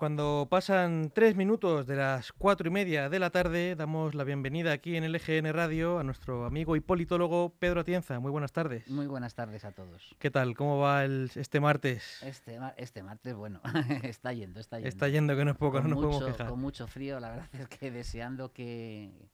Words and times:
Cuando 0.00 0.46
pasan 0.48 1.12
tres 1.14 1.36
minutos 1.36 1.86
de 1.86 1.94
las 1.94 2.32
cuatro 2.32 2.66
y 2.66 2.70
media 2.70 3.10
de 3.10 3.18
la 3.18 3.28
tarde, 3.28 3.76
damos 3.76 4.14
la 4.14 4.24
bienvenida 4.24 4.72
aquí 4.72 4.96
en 4.96 5.04
LGN 5.12 5.52
Radio 5.52 5.98
a 5.98 6.04
nuestro 6.04 6.46
amigo 6.46 6.74
y 6.74 6.80
politólogo 6.80 7.52
Pedro 7.58 7.82
Atienza. 7.82 8.18
Muy 8.18 8.30
buenas 8.30 8.50
tardes. 8.50 8.88
Muy 8.88 9.06
buenas 9.06 9.34
tardes 9.34 9.62
a 9.66 9.72
todos. 9.72 10.16
¿Qué 10.18 10.30
tal? 10.30 10.56
¿Cómo 10.56 10.78
va 10.78 11.04
el, 11.04 11.30
este 11.34 11.60
martes? 11.60 12.22
Este, 12.22 12.58
este 12.78 13.02
martes, 13.02 13.34
bueno, 13.34 13.60
está 14.02 14.32
yendo, 14.32 14.58
está 14.58 14.78
yendo. 14.78 14.88
Está 14.88 15.08
yendo, 15.08 15.36
que 15.36 15.44
no 15.44 15.50
es 15.50 15.58
poco, 15.58 15.82
con 15.82 15.90
no 15.90 15.96
mucho, 15.96 16.06
nos 16.06 16.16
podemos 16.16 16.32
quejar. 16.32 16.50
Con 16.50 16.60
mucho 16.62 16.86
frío, 16.86 17.20
la 17.20 17.32
verdad 17.32 17.48
es 17.52 17.68
que 17.68 17.90
deseando 17.90 18.54
que, 18.54 19.28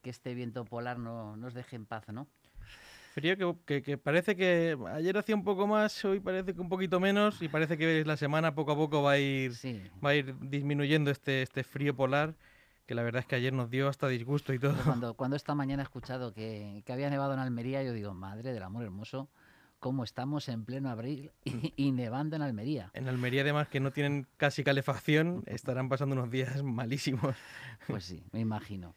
que 0.00 0.08
este 0.08 0.32
viento 0.32 0.64
polar 0.64 0.98
no 0.98 1.36
nos 1.36 1.52
deje 1.52 1.76
en 1.76 1.84
paz, 1.84 2.08
¿no? 2.08 2.28
Frío 3.14 3.36
que, 3.36 3.54
que, 3.66 3.82
que, 3.82 3.98
parece 3.98 4.36
que 4.36 4.76
ayer 4.92 5.18
hacía 5.18 5.34
un 5.34 5.44
poco 5.44 5.66
más, 5.66 6.02
hoy 6.04 6.18
parece 6.20 6.54
que 6.54 6.60
un 6.62 6.68
poquito 6.70 6.98
menos 6.98 7.42
y 7.42 7.48
parece 7.48 7.76
que 7.76 8.04
la 8.06 8.16
semana 8.16 8.54
poco 8.54 8.72
a 8.72 8.76
poco 8.76 9.02
va 9.02 9.12
a 9.12 9.18
ir, 9.18 9.54
Sí. 9.54 9.82
va 10.04 10.10
a 10.10 10.14
ir 10.14 10.34
disminuyendo 10.40 11.10
este, 11.10 11.42
este 11.42 11.62
frío 11.62 11.94
polar, 11.94 12.34
que 12.86 12.94
la 12.94 13.02
verdad 13.02 13.20
es 13.20 13.26
que 13.26 13.34
ayer 13.36 13.52
nos 13.52 13.68
dio 13.68 13.88
hasta 13.88 14.08
disgusto 14.08 14.54
y 14.54 14.58
todo. 14.58 14.74
Cuando, 14.84 15.12
cuando 15.14 15.36
esta 15.36 15.54
mañana 15.54 15.82
he 15.82 15.84
escuchado 15.84 16.32
que, 16.32 16.82
que 16.86 16.92
había 16.92 17.10
nevado 17.10 17.34
en 17.34 17.40
Almería, 17.40 17.82
yo 17.82 17.92
digo, 17.92 18.14
madre 18.14 18.52
del 18.54 18.62
amor 18.62 18.84
hermoso, 18.84 19.28
cómo 19.78 20.04
estamos 20.04 20.48
en 20.48 20.64
pleno 20.64 20.88
abril 20.88 21.32
y, 21.44 21.74
y 21.76 21.92
nevando 21.92 22.36
en 22.36 22.42
Almería. 22.42 22.90
En 22.94 23.08
Almería 23.08 23.42
además 23.42 23.68
que 23.68 23.80
no 23.80 23.90
tienen 23.90 24.26
casi 24.38 24.64
calefacción, 24.64 25.42
estarán 25.46 25.90
pasando 25.90 26.14
unos 26.14 26.30
días 26.30 26.62
malísimos. 26.62 27.36
Pues 27.86 28.04
sí, 28.04 28.24
me 28.32 28.40
imagino. 28.40 28.94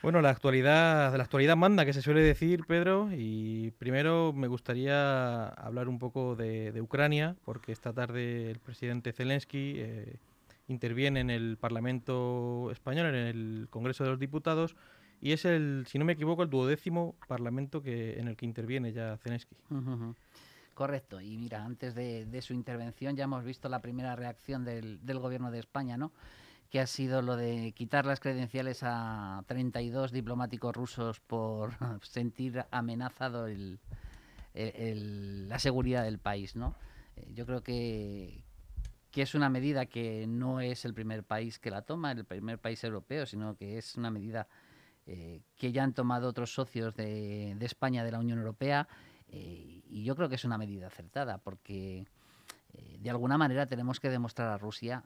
Bueno, 0.00 0.22
la 0.22 0.30
actualidad, 0.30 1.16
la 1.16 1.24
actualidad 1.24 1.56
manda, 1.56 1.84
que 1.84 1.92
se 1.92 2.02
suele 2.02 2.20
decir, 2.20 2.64
Pedro, 2.66 3.08
y 3.12 3.72
primero 3.78 4.32
me 4.32 4.46
gustaría 4.46 5.48
hablar 5.48 5.88
un 5.88 5.98
poco 5.98 6.36
de, 6.36 6.80
Ucrania, 6.80 7.34
porque 7.44 7.72
esta 7.72 7.92
tarde 7.92 8.50
el 8.50 8.60
presidente 8.60 9.12
Zelensky 9.12 9.74
eh, 9.76 10.16
interviene 10.68 11.18
en 11.20 11.30
el 11.30 11.56
Parlamento 11.56 12.70
español, 12.70 13.06
en 13.06 13.14
el 13.16 13.66
Congreso 13.70 14.04
de 14.04 14.10
los 14.10 14.20
Diputados, 14.20 14.76
y 15.20 15.32
es 15.32 15.44
el, 15.44 15.84
si 15.88 15.98
no 15.98 16.04
me 16.04 16.12
equivoco, 16.12 16.44
el 16.44 16.50
duodécimo 16.50 17.16
parlamento 17.26 17.82
que, 17.82 18.20
en 18.20 18.28
el 18.28 18.36
que 18.36 18.46
interviene 18.46 18.92
ya 18.92 19.16
Zelensky. 19.16 19.56
Correcto. 20.74 21.20
Y 21.20 21.36
mira, 21.38 21.64
antes 21.64 21.96
de, 21.96 22.24
de 22.24 22.40
su 22.40 22.54
intervención 22.54 23.16
ya 23.16 23.24
hemos 23.24 23.42
visto 23.42 23.68
la 23.68 23.82
primera 23.82 24.14
reacción 24.14 24.64
del, 24.64 25.04
del 25.04 25.18
gobierno 25.18 25.50
de 25.50 25.58
España, 25.58 25.96
¿no? 25.96 26.12
Que 26.70 26.80
ha 26.80 26.86
sido 26.86 27.22
lo 27.22 27.36
de 27.36 27.72
quitar 27.72 28.04
las 28.04 28.20
credenciales 28.20 28.80
a 28.82 29.42
32 29.46 30.12
diplomáticos 30.12 30.74
rusos 30.76 31.20
por 31.20 31.72
sentir 32.02 32.64
amenazado 32.70 33.46
la 34.54 35.58
seguridad 35.58 36.04
del 36.04 36.18
país, 36.18 36.56
¿no? 36.56 36.74
Eh, 37.16 37.30
Yo 37.34 37.46
creo 37.46 37.62
que, 37.62 38.44
que 39.10 39.22
es 39.22 39.34
una 39.34 39.48
medida 39.48 39.86
que 39.86 40.26
no 40.26 40.60
es 40.60 40.84
el 40.84 40.92
primer 40.92 41.24
país 41.24 41.58
que 41.58 41.70
la 41.70 41.82
toma, 41.82 42.12
el 42.12 42.24
primer 42.24 42.58
país 42.58 42.84
europeo, 42.84 43.24
sino 43.24 43.56
que 43.56 43.78
es 43.78 43.96
una 43.96 44.10
medida 44.10 44.46
eh, 45.06 45.40
que 45.56 45.72
ya 45.72 45.84
han 45.84 45.94
tomado 45.94 46.28
otros 46.28 46.52
socios 46.52 46.94
de, 46.94 47.54
de 47.56 47.66
España, 47.66 48.04
de 48.04 48.12
la 48.12 48.18
Unión 48.18 48.38
Europea, 48.38 48.88
eh, 49.28 49.82
y 49.88 50.04
yo 50.04 50.14
creo 50.16 50.28
que 50.28 50.34
es 50.34 50.44
una 50.44 50.58
medida 50.58 50.88
acertada, 50.88 51.38
porque 51.38 52.06
de 52.98 53.10
alguna 53.10 53.38
manera 53.38 53.66
tenemos 53.66 53.98
que 53.98 54.10
demostrar 54.10 54.48
a 54.48 54.58
Rusia 54.58 55.02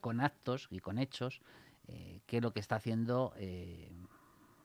con 0.00 0.20
actos 0.20 0.68
y 0.70 0.80
con 0.80 0.98
hechos 0.98 1.40
eh, 1.86 2.20
que 2.26 2.40
lo 2.40 2.52
que 2.52 2.60
está 2.60 2.76
haciendo 2.76 3.34
eh, 3.36 3.92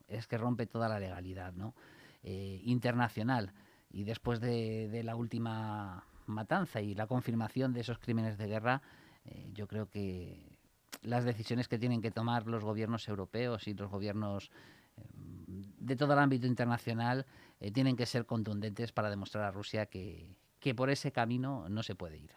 es 0.08 0.26
que 0.26 0.38
rompe 0.38 0.66
toda 0.66 0.88
la 0.88 0.98
legalidad 0.98 1.52
¿no? 1.52 1.74
Eh, 2.22 2.62
internacional. 2.64 3.52
Y 3.90 4.04
después 4.04 4.40
de, 4.40 5.02
la 5.04 5.16
última 5.16 6.04
matanza 6.26 6.80
y 6.80 6.94
la 6.94 7.06
confirmación 7.06 7.72
de 7.72 7.80
esos 7.80 7.98
crímenes 7.98 8.38
de 8.38 8.46
guerra, 8.46 8.82
yo 9.52 9.66
creo 9.66 9.90
que 9.90 10.56
las 11.02 11.24
decisiones 11.24 11.68
que 11.68 11.78
tienen 11.78 12.00
que 12.00 12.10
tomar 12.10 12.46
los 12.46 12.64
gobiernos 12.64 13.08
europeos 13.08 13.66
y 13.66 13.74
los 13.74 13.90
gobiernos 13.90 14.50
de 15.46 15.96
todo 15.96 16.12
el 16.12 16.20
ámbito 16.20 16.46
internacional 16.46 17.26
tienen 17.74 17.96
que 17.96 18.06
ser 18.06 18.26
contundentes 18.26 18.92
para 18.92 19.10
demostrar 19.10 19.44
a 19.44 19.50
Rusia 19.50 19.86
que, 19.86 20.36
que 20.60 20.74
por 20.74 20.88
ese 20.88 21.10
camino 21.10 21.68
no 21.68 21.82
se 21.82 21.96
puede 21.96 22.18
ir. 22.18 22.30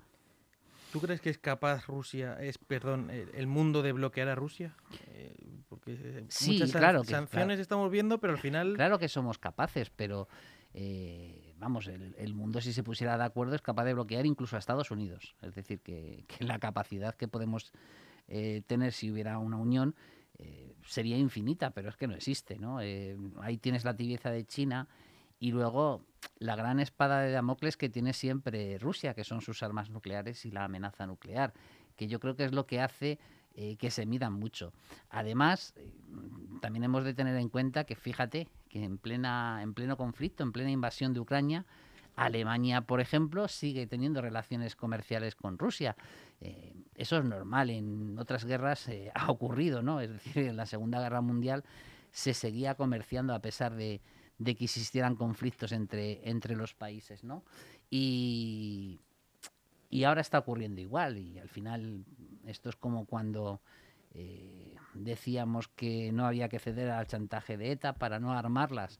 ¿Tú 0.94 1.02
crees 1.02 1.22
que 1.22 1.32
es 1.32 1.40
capaz 1.40 1.88
Rusia, 1.88 2.38
es, 2.40 2.60
perdón, 2.60 3.10
el, 3.10 3.48
mundo 3.48 3.82
de 3.82 3.94
bloquear 3.94 4.28
a 4.28 4.36
Rusia? 4.36 4.76
Eh, 5.08 5.34
porque 5.68 5.94
eh, 6.00 6.26
Sí, 6.30 6.52
muchas 6.52 6.70
san- 6.70 6.82
claro 6.82 7.02
que- 7.02 7.08
sanciones 7.10 7.48
claro. 7.56 7.62
estamos 7.64 7.90
viendo, 7.92 8.20
pero 8.20 8.34
al 8.34 8.38
final... 8.40 8.76
Claro 8.76 9.00
que 9.00 9.10
somos 9.10 9.40
capaces, 9.40 9.90
pero 9.90 10.28
eh, 10.76 11.56
vamos, 11.58 11.88
el, 11.88 12.14
el 12.20 12.36
mundo 12.36 12.62
si 12.62 12.74
se 12.74 12.84
pusiera 12.84 13.18
de 13.18 13.24
acuerdo 13.24 13.56
es 13.56 13.64
capaz 13.64 13.86
de 13.86 13.96
bloquear 13.96 14.28
incluso 14.28 14.56
a 14.56 14.60
Estados 14.60 14.92
Unidos. 14.92 15.36
Es 15.42 15.56
decir, 15.56 15.80
que, 15.80 16.26
que 16.28 16.44
la 16.44 16.60
capacidad 16.60 17.16
que 17.16 17.28
podemos 17.28 17.72
eh, 18.28 18.62
tener 18.68 18.94
si 18.94 19.10
hubiera 19.10 19.40
una 19.40 19.58
unión 19.58 19.96
eh, 20.38 20.76
sería 20.86 21.18
infinita, 21.18 21.72
pero 21.72 21.90
es 21.90 21.98
que 21.98 22.06
no 22.08 22.14
existe. 22.14 22.60
¿no? 22.60 22.82
Eh, 22.82 23.18
ahí 23.42 23.58
tienes 23.58 23.84
la 23.84 23.96
tibieza 23.96 24.30
de 24.30 24.46
China 24.46 24.88
y 25.44 25.52
luego 25.52 26.06
la 26.40 26.56
gran 26.56 26.80
espada 26.80 27.20
de 27.20 27.34
Damocles 27.34 27.76
que 27.76 27.90
tiene 27.90 28.14
siempre 28.14 28.78
Rusia, 28.78 29.14
que 29.14 29.26
son 29.26 29.42
sus 29.42 29.62
armas 29.62 29.90
nucleares 29.90 30.46
y 30.46 30.52
la 30.52 30.64
amenaza 30.64 31.06
nuclear, 31.06 31.52
que 31.98 32.08
yo 32.08 32.22
creo 32.22 32.38
que 32.38 32.46
es 32.46 32.54
lo 32.54 32.66
que 32.66 32.80
hace 32.80 33.20
eh, 33.54 33.76
que 33.76 33.92
se 33.92 34.06
midan 34.06 34.32
mucho. 34.32 34.72
Además, 35.10 35.74
eh, 35.76 35.92
también 36.62 36.86
hemos 36.86 37.04
de 37.04 37.14
tener 37.14 37.36
en 37.36 37.50
cuenta 37.50 37.84
que 37.84 37.98
fíjate 37.98 38.48
que 38.70 38.86
en 38.86 38.98
plena 38.98 39.60
en 39.62 39.74
pleno 39.74 39.98
conflicto, 39.98 40.44
en 40.44 40.54
plena 40.54 40.72
invasión 40.72 41.14
de 41.14 41.20
Ucrania, 41.20 41.66
Alemania, 42.16 42.80
por 42.80 43.02
ejemplo, 43.02 43.50
sigue 43.50 43.86
teniendo 43.86 44.22
relaciones 44.22 44.78
comerciales 44.78 45.36
con 45.36 45.58
Rusia. 45.58 45.98
Eh, 46.40 46.74
eso 46.96 47.18
es 47.18 47.26
normal, 47.26 47.70
en 47.70 48.18
otras 48.18 48.46
guerras 48.46 48.90
ha 49.14 49.30
ocurrido, 49.30 49.82
¿no? 49.82 50.00
Es 50.00 50.10
decir, 50.10 50.38
en 50.48 50.56
la 50.56 50.68
Segunda 50.68 51.02
Guerra 51.02 51.20
Mundial 51.20 51.66
se 52.12 52.34
seguía 52.34 52.76
comerciando 52.76 53.34
a 53.34 53.40
pesar 53.40 53.76
de, 53.76 54.00
de 54.38 54.56
que 54.56 54.66
existieran 54.66 55.16
conflictos 55.16 55.72
entre, 55.72 56.28
entre 56.30 56.56
los 56.56 56.74
países, 56.74 57.24
¿no? 57.24 57.44
Y, 57.90 59.00
y 59.90 60.04
ahora 60.04 60.22
está 60.22 60.40
ocurriendo 60.40 60.82
igual 60.82 61.18
y 61.18 61.40
al 61.40 61.50
final 61.50 62.04
esto 62.46 62.70
es 62.70 62.76
como 62.76 63.06
cuando 63.06 63.62
eh, 64.14 64.76
decíamos 64.94 65.68
que 65.68 66.12
no 66.12 66.26
había 66.26 66.50
que 66.50 66.60
ceder 66.60 66.90
al 66.90 67.08
chantaje 67.08 67.58
de 67.58 67.72
ETA 67.72 67.94
para 67.94 68.20
no 68.20 68.34
armarlas. 68.34 69.00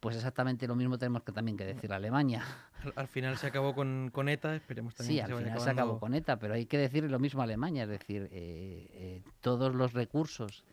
Pues 0.00 0.14
exactamente 0.14 0.66
lo 0.68 0.76
mismo 0.76 0.98
tenemos 0.98 1.22
que 1.22 1.32
también 1.32 1.56
que 1.56 1.64
decir 1.64 1.92
a 1.92 1.96
Alemania. 1.96 2.44
Al, 2.84 2.92
al 2.96 3.08
final 3.08 3.38
se 3.38 3.46
acabó 3.46 3.74
con, 3.74 4.10
con 4.12 4.28
ETA, 4.28 4.54
esperemos 4.54 4.94
también 4.94 5.14
Sí, 5.14 5.26
que 5.26 5.32
al 5.32 5.38
se 5.38 5.44
final 5.44 5.60
se 5.60 5.70
acabó 5.70 5.98
con 5.98 6.14
ETA, 6.14 6.38
pero 6.38 6.54
hay 6.54 6.66
que 6.66 6.76
decir 6.78 7.10
lo 7.10 7.18
mismo 7.18 7.40
a 7.40 7.44
Alemania, 7.44 7.84
es 7.84 7.88
decir, 7.88 8.28
eh, 8.30 8.86
eh, 8.92 9.22
todos 9.40 9.74
los 9.74 9.94
recursos 9.94 10.64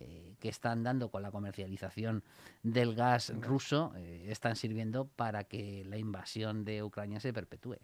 eh, 0.00 0.34
que 0.40 0.48
están 0.48 0.82
dando 0.82 1.10
con 1.10 1.22
la 1.22 1.30
comercialización 1.30 2.24
del 2.62 2.94
gas 2.94 3.32
ruso 3.40 3.92
eh, 3.96 4.26
están 4.28 4.56
sirviendo 4.56 5.06
para 5.06 5.44
que 5.44 5.84
la 5.86 5.98
invasión 5.98 6.64
de 6.64 6.82
Ucrania 6.82 7.20
se 7.20 7.32
perpetúe. 7.32 7.76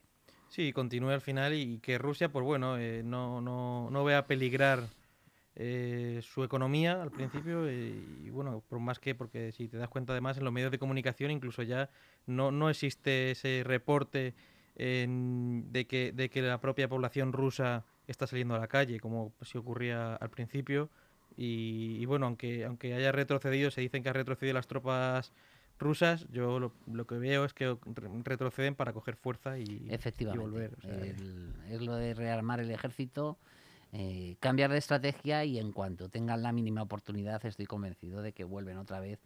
Sí, 0.48 0.72
continúe 0.72 1.10
al 1.10 1.20
final 1.20 1.54
y 1.54 1.78
que 1.78 1.98
Rusia, 1.98 2.30
pues 2.30 2.44
bueno, 2.44 2.78
eh, 2.78 3.02
no, 3.04 3.40
no, 3.40 3.90
no 3.90 4.04
vea 4.04 4.26
peligrar 4.26 4.88
eh, 5.54 6.20
su 6.22 6.44
economía 6.44 7.02
al 7.02 7.10
principio 7.10 7.70
y 7.70 8.30
bueno, 8.30 8.62
por 8.68 8.78
más 8.78 8.98
que, 8.98 9.14
porque 9.14 9.52
si 9.52 9.68
te 9.68 9.76
das 9.76 9.88
cuenta 9.88 10.12
además 10.12 10.38
en 10.38 10.44
los 10.44 10.52
medios 10.52 10.70
de 10.70 10.78
comunicación 10.78 11.30
incluso 11.30 11.62
ya 11.62 11.90
no, 12.26 12.50
no 12.50 12.68
existe 12.70 13.30
ese 13.30 13.62
reporte 13.64 14.34
de, 14.76 15.86
que, 15.88 16.12
de 16.12 16.28
que 16.28 16.42
la 16.42 16.60
propia 16.60 16.88
población 16.88 17.32
rusa 17.32 17.84
está 18.06 18.26
saliendo 18.26 18.54
a 18.54 18.58
la 18.58 18.68
calle, 18.68 19.00
como 19.00 19.32
si 19.42 19.58
ocurría 19.58 20.14
al 20.16 20.30
principio. 20.30 20.90
Y, 21.36 21.98
y 22.00 22.04
bueno, 22.06 22.26
aunque, 22.26 22.64
aunque 22.64 22.94
haya 22.94 23.12
retrocedido, 23.12 23.70
se 23.70 23.80
dicen 23.82 24.02
que 24.02 24.08
ha 24.08 24.12
retrocedido 24.12 24.54
las 24.54 24.66
tropas 24.66 25.32
rusas, 25.78 26.26
yo 26.30 26.58
lo, 26.58 26.72
lo 26.90 27.06
que 27.06 27.16
veo 27.18 27.44
es 27.44 27.52
que 27.52 27.66
re- 27.84 28.08
retroceden 28.24 28.74
para 28.74 28.92
coger 28.94 29.16
fuerza 29.16 29.58
y, 29.58 29.86
Efectivamente. 29.90 30.42
y 30.46 30.50
volver. 30.50 30.74
o 30.78 30.80
sea, 30.80 31.04
el- 31.04 31.52
es 31.68 31.82
lo 31.82 31.96
de 31.96 32.14
rearmar 32.14 32.60
el 32.60 32.70
ejército, 32.70 33.36
eh, 33.92 34.36
cambiar 34.40 34.70
de 34.72 34.78
estrategia 34.78 35.44
y 35.44 35.58
en 35.58 35.72
cuanto 35.72 36.08
tengan 36.08 36.42
la 36.42 36.52
mínima 36.52 36.82
oportunidad 36.82 37.44
estoy 37.44 37.66
convencido 37.66 38.22
de 38.22 38.32
que 38.32 38.44
vuelven 38.44 38.78
otra 38.78 39.00
vez 39.00 39.20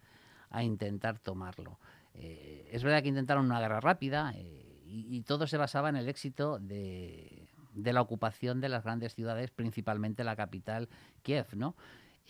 a 0.49 0.63
intentar 0.63 1.17
tomarlo. 1.19 1.79
Eh, 2.15 2.67
es 2.71 2.83
verdad 2.83 3.01
que 3.01 3.07
intentaron 3.07 3.45
una 3.45 3.61
guerra 3.61 3.79
rápida 3.79 4.33
eh, 4.35 4.81
y, 4.85 5.15
y 5.15 5.21
todo 5.21 5.47
se 5.47 5.55
basaba 5.55 5.87
en 5.87 5.95
el 5.95 6.09
éxito 6.09 6.59
de, 6.59 7.40
de 7.73 7.93
la 7.93 8.01
ocupación 8.01 8.61
de 8.61 8.69
las 8.69 8.83
grandes 8.83 9.15
ciudades, 9.15 9.51
principalmente 9.51 10.23
la 10.23 10.35
capital, 10.35 10.89
Kiev, 11.23 11.47
¿no? 11.55 11.75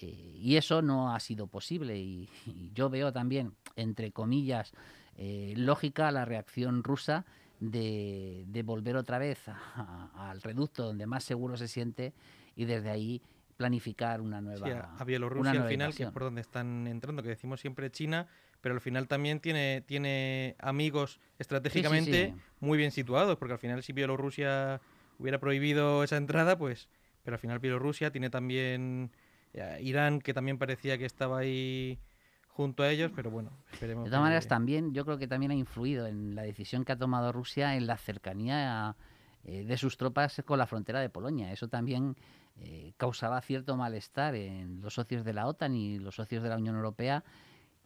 Eh, 0.01 0.37
y 0.39 0.55
eso 0.55 0.81
no 0.81 1.13
ha 1.13 1.19
sido 1.19 1.47
posible 1.47 1.97
y, 1.97 2.29
y 2.45 2.71
yo 2.73 2.89
veo 2.89 3.11
también, 3.11 3.53
entre 3.75 4.11
comillas, 4.11 4.71
eh, 5.17 5.53
lógica 5.57 6.11
la 6.11 6.25
reacción 6.25 6.83
rusa 6.83 7.25
de, 7.59 8.43
de 8.47 8.63
volver 8.63 8.95
otra 8.95 9.19
vez 9.19 9.47
a- 9.49 10.09
a- 10.15 10.31
al 10.31 10.41
reducto 10.41 10.83
donde 10.85 11.05
más 11.05 11.23
seguro 11.23 11.57
se 11.57 11.67
siente 11.67 12.13
y 12.55 12.65
desde 12.65 12.89
ahí 12.89 13.21
planificar 13.57 14.21
una 14.21 14.41
nueva 14.41 14.65
Sí, 14.67 14.71
a, 14.71 15.03
Bielorrusia 15.03 15.51
al 15.51 15.57
nueva 15.57 15.69
final, 15.69 15.87
que 15.89 15.91
es 15.93 15.99
invasión. 15.99 16.13
por 16.13 16.23
donde 16.23 16.41
están 16.41 16.87
entrando, 16.87 17.21
que 17.21 17.29
decimos 17.29 17.59
siempre 17.61 17.91
China, 17.91 18.27
pero 18.61 18.73
al 18.73 18.81
final 18.81 19.07
también 19.07 19.39
tiene, 19.39 19.81
tiene 19.85 20.55
amigos 20.59 21.19
estratégicamente 21.37 22.33
sí. 22.35 22.41
muy 22.59 22.77
bien 22.79 22.91
situados, 22.91 23.37
porque 23.37 23.53
al 23.53 23.59
final 23.59 23.83
si 23.83 23.93
Bielorrusia 23.93 24.81
hubiera 25.21 25.39
prohibido 25.39 26.03
esa 26.03 26.17
entrada, 26.17 26.57
pues, 26.57 26.89
pero 27.23 27.35
al 27.35 27.39
final 27.39 27.59
Bielorrusia 27.59 28.11
tiene 28.11 28.29
también 28.29 29.11
eh, 29.53 29.79
Irán, 29.81 30.19
que 30.19 30.33
también 30.33 30.57
parecía 30.57 30.97
que 30.97 31.05
estaba 31.05 31.39
ahí 31.39 31.99
junto 32.47 32.83
a 32.83 32.89
ellos, 32.89 33.11
pero 33.15 33.31
bueno, 33.31 33.51
esperemos. 33.71 34.05
De 34.05 34.09
todas 34.09 34.23
maneras, 34.23 34.47
también 34.47 34.93
yo 34.93 35.05
creo 35.05 35.17
que 35.17 35.27
también 35.27 35.51
ha 35.51 35.55
influido 35.55 36.07
en 36.07 36.35
la 36.35 36.41
decisión 36.41 36.83
que 36.83 36.91
ha 36.91 36.97
tomado 36.97 37.31
Rusia 37.31 37.75
en 37.75 37.87
la 37.87 37.97
cercanía 37.97 38.95
eh, 39.43 39.63
de 39.63 39.77
sus 39.77 39.97
tropas 39.97 40.41
con 40.45 40.59
la 40.59 40.67
frontera 40.67 40.99
de 40.99 41.09
Polonia. 41.09 41.51
Eso 41.51 41.67
también 41.67 42.17
eh, 42.59 42.93
causaba 42.97 43.41
cierto 43.41 43.77
malestar 43.77 44.35
en 44.35 44.81
los 44.81 44.95
socios 44.95 45.23
de 45.23 45.33
la 45.33 45.47
OTAN 45.47 45.75
y 45.75 45.99
los 45.99 46.15
socios 46.15 46.43
de 46.43 46.49
la 46.49 46.57
Unión 46.57 46.75
Europea, 46.75 47.23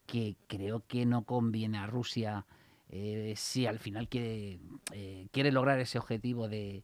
que 0.06 0.36
creo 0.48 0.84
que 0.88 1.06
no 1.06 1.24
conviene 1.24 1.78
a 1.78 1.88
Rusia 1.88 2.46
eh, 2.90 3.34
si 3.36 3.66
al 3.66 3.80
final 3.80 4.08
quiere, 4.08 4.60
quiere 5.32 5.52
lograr 5.52 5.80
ese 5.80 5.98
objetivo 5.98 6.48
de, 6.48 6.84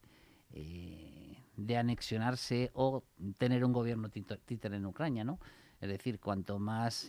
de 0.54 1.78
anexionarse 1.78 2.72
o 2.74 3.04
tener 3.38 3.64
un 3.64 3.74
gobierno 3.74 4.10
títere 4.10 4.78
en 4.78 4.86
Ucrania, 4.86 5.24
¿no? 5.24 5.40
Es 5.80 5.90
decir, 5.90 6.20
cuanto 6.20 6.60
más 6.60 7.08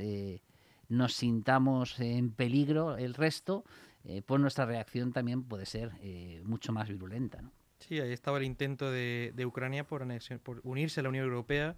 nos 0.92 1.14
sintamos 1.14 1.98
en 2.00 2.30
peligro 2.30 2.96
el 2.96 3.14
resto, 3.14 3.64
eh, 4.04 4.22
pues 4.24 4.40
nuestra 4.40 4.66
reacción 4.66 5.12
también 5.12 5.44
puede 5.44 5.64
ser 5.64 5.92
eh, 6.02 6.42
mucho 6.44 6.72
más 6.72 6.88
virulenta. 6.88 7.40
¿no? 7.40 7.50
Sí, 7.78 7.98
ahí 7.98 8.12
estaba 8.12 8.38
el 8.38 8.44
intento 8.44 8.90
de, 8.90 9.32
Ucrania 9.44 9.84
por, 9.84 10.06
por, 10.42 10.60
unirse 10.64 11.00
a 11.00 11.02
la 11.02 11.08
Unión 11.08 11.24
Europea 11.24 11.76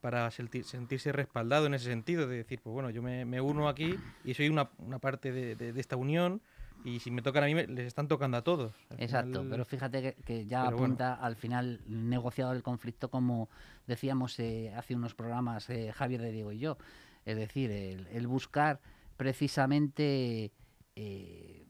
para 0.00 0.30
sentirse 0.30 1.12
respaldado 1.12 1.66
en 1.66 1.74
ese 1.74 1.86
sentido, 1.86 2.28
de 2.28 2.36
decir, 2.36 2.60
pues 2.62 2.72
bueno, 2.72 2.90
yo 2.90 3.02
me, 3.02 3.40
uno 3.40 3.68
aquí 3.68 3.96
y 4.24 4.34
soy 4.34 4.48
una, 4.48 4.68
parte 5.00 5.32
de, 5.32 5.80
esta 5.80 5.96
unión 5.96 6.42
y 6.84 7.00
si 7.00 7.10
me 7.10 7.22
tocan 7.22 7.44
a 7.44 7.46
mí, 7.46 7.54
les 7.54 7.86
están 7.86 8.08
tocando 8.08 8.36
a 8.36 8.42
todos. 8.42 8.72
Exacto, 8.98 9.44
pero 9.48 9.64
fíjate 9.64 10.16
que, 10.24 10.46
ya 10.46 10.66
apunta 10.66 11.14
al 11.14 11.36
final 11.36 11.80
negociado 11.86 12.52
el 12.52 12.62
conflicto, 12.62 13.10
como 13.10 13.48
decíamos 13.86 14.38
eh, 14.38 14.72
hace 14.76 14.94
unos 14.94 15.14
programas 15.14 15.68
Javier 15.94 16.22
de 16.22 16.32
Diego 16.32 16.52
y 16.52 16.58
yo. 16.58 16.78
Es 17.24 17.36
decir, 17.36 17.70
el, 17.70 18.26
buscar 18.26 18.80
precisamente 19.16 20.52
eh, 20.96 21.62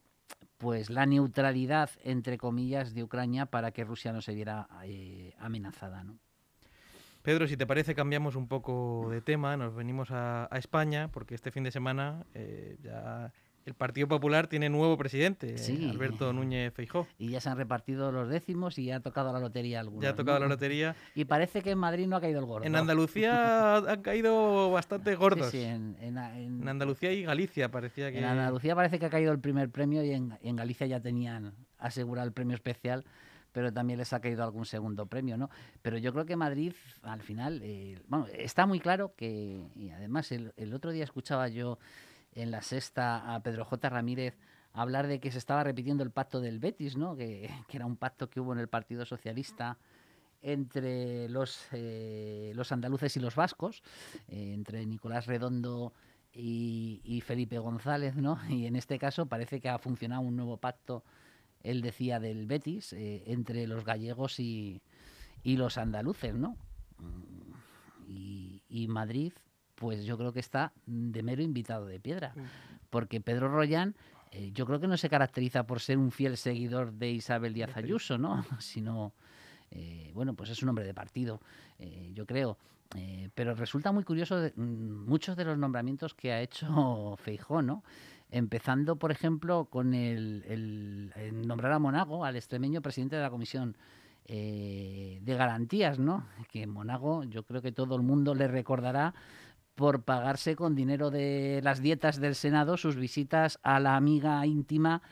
pues 0.63 0.91
la 0.91 1.07
neutralidad, 1.07 1.91
entre 2.05 2.39
comillas, 2.39 2.95
de 2.95 3.03
Ucrania 3.03 3.47
para 3.47 3.73
que 3.73 3.83
Rusia 3.83 4.13
no 4.13 4.23
se 4.23 4.33
viera 4.33 4.69
eh, 4.85 5.35
amenazada. 5.41 6.05
¿no? 6.05 6.19
Pedro, 7.23 7.49
si 7.49 7.57
te 7.57 7.67
parece, 7.67 7.97
cambiamos 7.97 8.37
un 8.37 8.47
poco 8.47 9.09
de 9.11 9.21
tema, 9.21 9.57
nos 9.57 9.75
venimos 9.75 10.13
a, 10.13 10.49
España, 10.53 11.09
porque 11.09 11.35
este 11.35 11.51
fin 11.51 11.65
de 11.65 11.73
semana 11.73 12.25
eh, 12.35 12.79
ya 12.81 13.33
el 13.65 13.75
Partido 13.75 14.09
Popular 14.09 14.49
tiene 14.49 14.69
nuevo 14.69 14.97
presidente, 14.97 15.55
Alberto 15.91 16.33
Núñez 16.33 16.73
Feijó. 16.75 17.07
Y 17.19 17.31
ya 17.31 17.41
se 17.41 17.49
han 17.49 17.57
repartido 17.57 18.11
los 18.11 18.29
décimos 18.29 18.79
y 18.79 18.87
ya 18.87 18.97
ha 18.97 19.01
tocado 19.01 19.33
la 19.33 19.39
lotería 19.39 19.81
algunos. 19.81 20.03
Ya 20.03 20.11
ha 20.11 20.15
tocado 20.15 20.39
la 20.41 20.49
lotería. 20.49 20.97
Y 21.15 21.27
parece 21.27 21.63
que 21.63 21.73
en 21.73 21.79
Madrid 21.79 22.07
no 22.07 22.17
ha 22.17 22.21
caído 22.21 22.41
el 22.41 22.47
gordo. 22.47 22.67
En 22.67 22.75
Andalucía 22.75 23.77
han 23.77 24.03
caído 24.03 24.71
bastante 24.71 25.15
gordos. 25.15 25.51
Sí, 25.51 25.63
en, 25.63 25.97
en, 26.01 26.69
Andalucía 26.69 27.13
y 27.13 27.23
Galicia 27.23 27.71
parecía 27.71 28.11
que... 28.11 28.19
En 28.19 28.25
Andalucía 28.25 28.75
parece 28.75 28.99
que 28.99 29.07
ha 29.07 29.11
caído 29.11 29.33
el 29.33 29.39
primer 29.39 29.71
premio 29.71 30.03
y 30.03 30.13
en, 30.13 30.57
Galicia 30.57 30.87
ya 30.87 31.01
tenían 31.01 31.55
asegurado 31.79 32.27
el 32.27 32.33
premio 32.33 32.55
especial 32.55 33.05
pero 33.53 33.71
también 33.71 33.99
les 33.99 34.11
ha 34.15 34.21
caído 34.21 34.43
algún 34.43 34.65
segundo 34.65 35.05
premio, 35.05 35.37
¿no? 35.37 35.51
Pero 35.83 35.99
yo 35.99 36.15
creo 36.15 36.25
que 36.25 36.37
Madrid, 36.37 36.73
al 37.03 37.21
final, 37.21 37.61
eh, 37.63 38.01
bueno, 38.09 38.27
está 38.33 38.65
muy 38.65 38.81
claro 38.81 39.13
que, 39.15 39.69
y 39.77 39.91
además 39.91 40.33
el, 40.33 40.55
el 40.57 40.73
otro 40.73 40.91
día 40.91 41.05
escuchaba 41.05 41.49
yo 41.49 41.79
en 42.35 42.51
la 42.51 42.63
sexta 42.63 43.35
a 43.35 43.43
Pedro 43.43 43.65
J. 43.65 43.89
Ramírez 43.89 44.37
hablar 44.73 45.07
de 45.07 45.21
que 45.21 45.31
se 45.31 45.39
estaba 45.39 45.65
repitiendo 45.65 46.03
el 46.03 46.11
pacto 46.11 46.41
del 46.41 46.59
Betis, 46.59 46.97
¿no? 46.97 47.17
que, 47.17 47.51
era 47.71 47.87
un 47.87 47.97
pacto 47.97 48.29
que 48.29 48.41
hubo 48.41 48.53
en 48.53 48.59
el 48.59 48.69
Partido 48.69 49.05
Socialista 49.05 49.79
entre 50.41 51.29
los, 51.29 51.69
eh, 51.73 52.53
los 52.57 52.73
andaluces 52.73 53.17
y 53.17 53.21
los 53.21 53.37
vascos, 53.37 53.83
eh, 54.29 54.53
entre 54.55 54.85
Nicolás 54.87 55.27
Redondo 55.27 55.93
y, 56.33 57.23
Felipe 57.25 57.59
González, 57.59 58.17
¿no? 58.17 58.39
Y 58.49 58.67
en 58.67 58.77
este 58.77 58.99
caso 58.99 59.27
parece 59.27 59.61
que 59.61 59.69
ha 59.69 59.79
funcionado 59.79 60.23
un 60.23 60.37
nuevo 60.37 60.57
pacto, 60.57 61.05
él 61.63 61.81
decía, 61.81 62.19
del 62.19 62.47
Betis, 62.47 62.93
eh, 62.93 63.23
entre 63.27 63.69
los 63.69 63.85
gallegos 63.85 64.41
y, 64.41 64.83
y, 65.45 65.57
los 65.57 65.79
andaluces, 65.79 66.35
¿no? 66.35 66.57
Y, 68.09 68.63
y 68.69 68.89
Madrid 68.89 69.33
pues 69.83 70.05
yo 70.05 70.17
creo 70.17 70.33
que 70.33 70.39
está 70.39 70.73
de 70.87 71.25
mero 71.25 71.43
invitado 71.43 71.87
de 71.87 71.99
piedra. 71.99 72.35
Porque 72.89 73.21
Pedro 73.21 73.49
Rollán, 73.49 73.97
eh, 74.31 74.53
yo 74.55 74.65
creo 74.65 74.79
que 74.79 74.87
no 74.87 74.97
se 74.97 75.11
caracteriza 75.11 75.67
por 75.67 75.81
ser 75.81 75.99
un 75.99 76.13
fiel 76.13 76.37
seguidor 76.37 76.93
de 76.93 77.11
Isabel 77.11 77.53
Díaz 77.53 77.77
Ayuso, 77.77 78.17
¿no? 78.17 78.45
Sino, 78.61 79.13
eh, 79.73 80.13
bueno, 80.15 80.35
pues 80.35 80.51
es 80.51 80.63
un 80.63 80.69
hombre 80.69 80.85
de 80.85 80.95
partido, 80.95 81.41
eh, 81.81 82.13
yo 82.15 82.27
creo. 82.27 82.59
pero 83.35 83.57
resulta 83.57 83.91
muy 83.91 84.05
curioso 84.05 84.37
mm, 84.55 85.09
muchos 85.09 85.35
de 85.35 85.47
los 85.47 85.59
nombramientos 85.59 86.15
que 86.15 86.31
ha 86.31 86.41
hecho 86.41 87.17
Feijó, 87.19 87.61
¿no? 87.61 87.83
Empezando, 88.31 88.95
por 88.95 89.11
ejemplo, 89.11 89.65
con 89.65 89.95
el, 89.95 91.13
nombrar 91.45 91.73
a 91.73 91.81
Monago, 91.81 92.25
al 92.25 92.37
extremeño 92.37 92.83
presidente 92.83 93.17
de 93.17 93.23
la 93.23 93.31
Comisión 93.31 93.77
de 94.25 95.35
Garantías, 95.37 95.99
¿no? 95.99 96.25
Que 96.49 96.69
Monago, 96.69 97.25
yo 97.25 97.43
creo 97.43 97.61
que 97.61 97.73
todo 97.73 97.97
el 97.97 98.03
mundo 98.03 98.37
le 98.37 98.47
recordará 98.47 99.13
por 99.75 100.03
pagarse 100.03 100.57
con 100.57 100.75
dinero 100.75 101.11
de 101.11 101.61
las 101.63 101.81
dietas 101.81 102.21
del 102.21 102.35
Senado 102.35 102.77
sus 102.77 102.97
visitas 102.97 103.59
a 103.63 103.81
la 103.81 103.97
amiga 103.97 104.45
íntima 104.47 105.03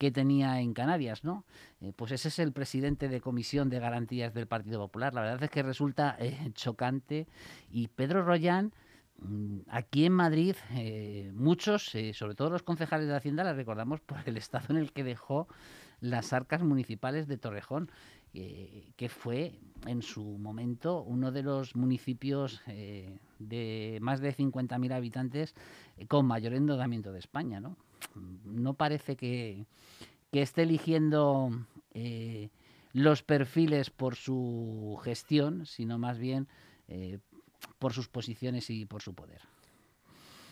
que 0.00 0.10
tenía 0.10 0.60
en 0.60 0.72
Canarias, 0.72 1.24
¿no? 1.24 1.44
Eh, 1.82 1.92
pues 1.94 2.10
ese 2.12 2.28
es 2.28 2.38
el 2.38 2.52
presidente 2.52 3.08
de 3.10 3.20
Comisión 3.20 3.68
de 3.68 3.80
Garantías 3.80 4.32
del 4.32 4.46
Partido 4.46 4.80
Popular. 4.80 5.12
La 5.12 5.20
verdad 5.20 5.42
es 5.42 5.50
que 5.50 5.62
resulta 5.62 6.16
eh, 6.18 6.50
chocante. 6.54 7.28
Y 7.70 7.88
Pedro 7.88 8.24
Rollán, 8.24 8.72
mm, 9.18 9.58
aquí 9.68 10.06
en 10.06 10.14
Madrid, 10.14 10.56
eh, 10.72 11.30
muchos, 11.34 11.92
sobre 12.14 12.34
todo 12.34 12.48
los 12.48 12.62
concejales 12.62 13.08
de 13.08 13.16
Hacienda, 13.16 13.44
la 13.44 13.52
recordamos 13.52 14.00
por 14.00 14.26
el 14.26 14.38
estado 14.38 14.68
en 14.70 14.78
el 14.78 14.92
que 14.92 15.04
dejó 15.04 15.48
las 16.00 16.32
arcas 16.32 16.62
municipales 16.62 17.28
de 17.28 17.36
Torrejón. 17.36 17.90
Que 18.32 19.08
fue 19.08 19.58
en 19.86 20.02
su 20.02 20.22
momento 20.22 21.02
uno 21.02 21.32
de 21.32 21.42
los 21.42 21.74
municipios 21.74 22.62
de 23.40 23.98
más 24.00 24.20
de 24.20 24.32
50.000 24.32 24.92
habitantes 24.92 25.54
eh, 25.96 26.06
con 26.06 26.26
mayor 26.26 26.54
endeudamiento 26.54 27.12
de 27.12 27.18
España. 27.18 27.60
No, 27.60 27.76
no 28.44 28.74
parece 28.74 29.16
que, 29.16 29.66
que 30.30 30.42
esté 30.42 30.62
eligiendo 30.62 31.50
los 32.92 33.22
perfiles 33.24 33.90
por 33.90 34.14
su 34.14 35.00
gestión, 35.02 35.66
sino 35.66 35.98
más 35.98 36.18
bien 36.18 36.46
por 37.80 37.92
sus 37.92 38.08
posiciones 38.08 38.70
y 38.70 38.86
por 38.86 39.02
su 39.02 39.14
poder. 39.14 39.40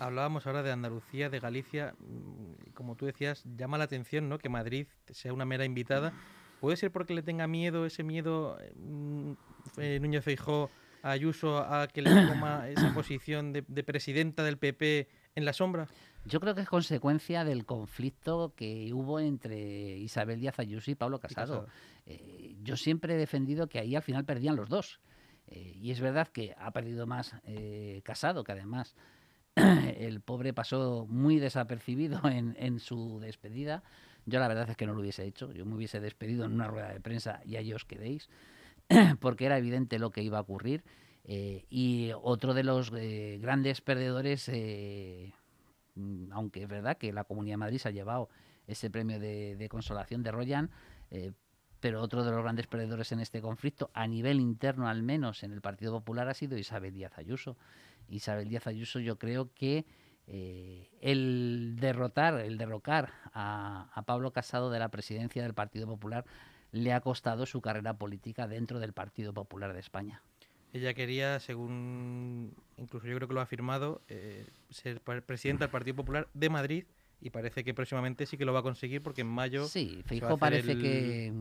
Hablábamos 0.00 0.46
ahora 0.46 0.62
de 0.62 0.72
Andalucía, 0.72 1.30
de 1.30 1.40
Galicia. 1.40 1.94
Mm, 2.00 2.72
como 2.74 2.96
tú 2.96 3.06
decías, 3.06 3.44
llama 3.56 3.78
la 3.78 3.84
atención 3.84 4.28
¿no? 4.28 4.38
que 4.38 4.48
Madrid 4.48 4.86
sea 5.10 5.32
una 5.32 5.44
mera 5.44 5.64
invitada 5.64 6.12
¿Puede 6.60 6.76
ser 6.76 6.90
porque 6.90 7.14
le 7.14 7.22
tenga 7.22 7.46
miedo, 7.46 7.86
ese 7.86 8.02
miedo, 8.02 8.58
mm, 8.76 9.32
eh, 9.78 9.98
Núñez 10.00 10.24
Feijó, 10.24 10.70
a 11.08 11.12
Ayuso, 11.12 11.58
a 11.58 11.88
que 11.88 12.02
le 12.02 12.10
toma 12.26 12.68
esa 12.68 12.92
posición 12.94 13.52
de, 13.52 13.62
presidenta 13.62 14.42
del 14.42 14.58
PP 14.58 15.08
en 15.34 15.44
la 15.44 15.52
sombra? 15.52 15.88
Yo 16.24 16.40
creo 16.40 16.54
que 16.54 16.62
es 16.62 16.68
consecuencia 16.68 17.44
del 17.44 17.64
conflicto 17.64 18.52
que 18.54 18.92
hubo 18.92 19.20
entre 19.20 19.96
Isabel 19.98 20.40
Díaz 20.40 20.58
Ayuso 20.58 20.90
y 20.90 20.94
Pablo 20.94 21.20
Casado. 21.20 21.66
Eh, 22.06 22.56
yo 22.62 22.76
siempre 22.76 23.14
he 23.14 23.16
defendido 23.16 23.68
que 23.68 23.78
ahí 23.78 23.96
al 23.96 24.02
final 24.02 24.24
perdían 24.24 24.56
los 24.56 24.68
dos. 24.68 25.00
Eh, 25.46 25.74
y 25.80 25.90
es 25.90 26.00
verdad 26.00 26.28
que 26.28 26.54
ha 26.58 26.70
perdido 26.72 27.06
más 27.06 27.34
Casado, 28.02 28.44
que 28.44 28.52
además 28.52 28.94
el 29.54 30.20
pobre 30.20 30.52
pasó 30.52 31.06
muy 31.08 31.38
desapercibido 31.38 32.20
en, 32.28 32.56
en 32.58 32.80
su 32.80 33.18
despedida 33.20 33.82
yo 34.28 34.40
la 34.40 34.48
verdad 34.48 34.68
es 34.68 34.76
que 34.76 34.86
no 34.86 34.92
lo 34.92 35.00
hubiese 35.00 35.24
hecho, 35.24 35.52
yo 35.52 35.64
me 35.64 35.74
hubiese 35.74 36.00
despedido 36.00 36.44
en 36.44 36.52
una 36.52 36.66
rueda 36.66 36.92
de 36.92 37.00
prensa 37.00 37.40
y 37.46 37.56
ahí 37.56 37.72
os 37.72 37.86
quedéis, 37.86 38.28
porque 39.20 39.46
era 39.46 39.58
evidente 39.58 39.98
lo 39.98 40.10
que 40.10 40.22
iba 40.22 40.38
a 40.38 40.42
ocurrir. 40.42 40.84
Eh, 41.24 41.66
y 41.68 42.10
otro 42.22 42.54
de 42.54 42.64
los 42.64 42.90
eh, 42.96 43.38
grandes 43.40 43.82
perdedores, 43.82 44.48
eh, 44.48 45.34
mm, 45.94 46.32
aunque 46.32 46.62
es 46.62 46.68
verdad 46.68 46.96
que 46.96 47.12
la 47.12 47.24
Comunidad 47.24 47.54
de 47.54 47.58
Madrid 47.58 47.78
se 47.78 47.88
ha 47.88 47.92
llevado 47.92 48.30
ese 48.66 48.90
premio 48.90 49.20
de, 49.20 49.68
consolación 49.70 50.22
de 50.22 50.30
Royan, 50.30 50.70
pero 51.80 52.02
otro 52.02 52.22
de 52.22 52.30
los 52.30 52.42
grandes 52.42 52.66
perdedores 52.66 53.12
en 53.12 53.20
este 53.20 53.40
conflicto, 53.40 53.90
a 53.94 54.06
nivel 54.06 54.40
interno 54.40 54.88
al 54.88 55.02
menos 55.02 55.42
en 55.42 55.52
el 55.52 55.62
Partido 55.62 55.92
Popular, 55.92 56.28
ha 56.28 56.34
sido 56.34 56.58
Isabel 56.58 56.92
Díaz 56.92 57.16
Ayuso. 57.16 57.56
Isabel 58.10 58.48
Díaz 58.48 58.66
Ayuso 58.66 59.00
yo 59.00 59.18
creo 59.18 59.54
que 59.54 59.86
el 60.26 61.76
derrotar, 61.80 62.40
el 62.40 62.58
derrocar 62.58 63.14
a, 63.32 64.02
Pablo 64.06 64.34
Casado 64.34 64.70
de 64.70 64.78
la 64.78 64.90
presidencia 64.90 65.42
del 65.42 65.54
Partido 65.54 65.86
Popular 65.86 66.26
le 66.72 66.92
ha 66.92 67.00
costado 67.00 67.46
su 67.46 67.60
carrera 67.60 67.94
política 67.94 68.46
dentro 68.46 68.78
del 68.78 68.92
Partido 68.92 69.32
Popular 69.32 69.72
de 69.72 69.80
España. 69.80 70.22
Ella 70.72 70.92
quería, 70.92 71.40
según 71.40 72.54
incluso 72.76 73.06
yo 73.06 73.16
creo 73.16 73.28
que 73.28 73.34
lo 73.34 73.40
ha 73.40 73.44
afirmado, 73.44 74.02
eh, 74.08 74.46
ser 74.70 75.00
presidenta 75.00 75.64
del 75.64 75.70
Partido 75.70 75.96
Popular 75.96 76.28
de 76.34 76.50
Madrid 76.50 76.84
y 77.20 77.30
parece 77.30 77.64
que 77.64 77.74
próximamente 77.74 78.26
sí 78.26 78.36
que 78.36 78.44
lo 78.44 78.52
va 78.52 78.60
a 78.60 78.62
conseguir 78.62 79.02
porque 79.02 79.22
en 79.22 79.28
mayo... 79.28 79.66
Sí, 79.66 80.02
Fijo 80.04 80.36
parece 80.36 80.76
que, 80.76 81.32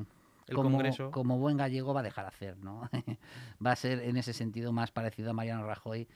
el 0.48 0.56
como, 0.56 0.72
Congreso. 0.72 1.12
como 1.12 1.38
buen 1.38 1.58
gallego 1.58 1.94
va 1.94 2.00
a 2.00 2.04
dejar 2.04 2.26
hacer, 2.26 2.58
¿no? 2.58 2.90
va 3.66 3.72
a 3.72 3.76
ser 3.76 4.00
en 4.00 4.16
ese 4.16 4.34
sentido 4.34 4.72
más 4.72 4.92
parecido 4.92 5.32
a 5.32 5.34
Mariano 5.34 5.68
Rajoy 5.68 6.08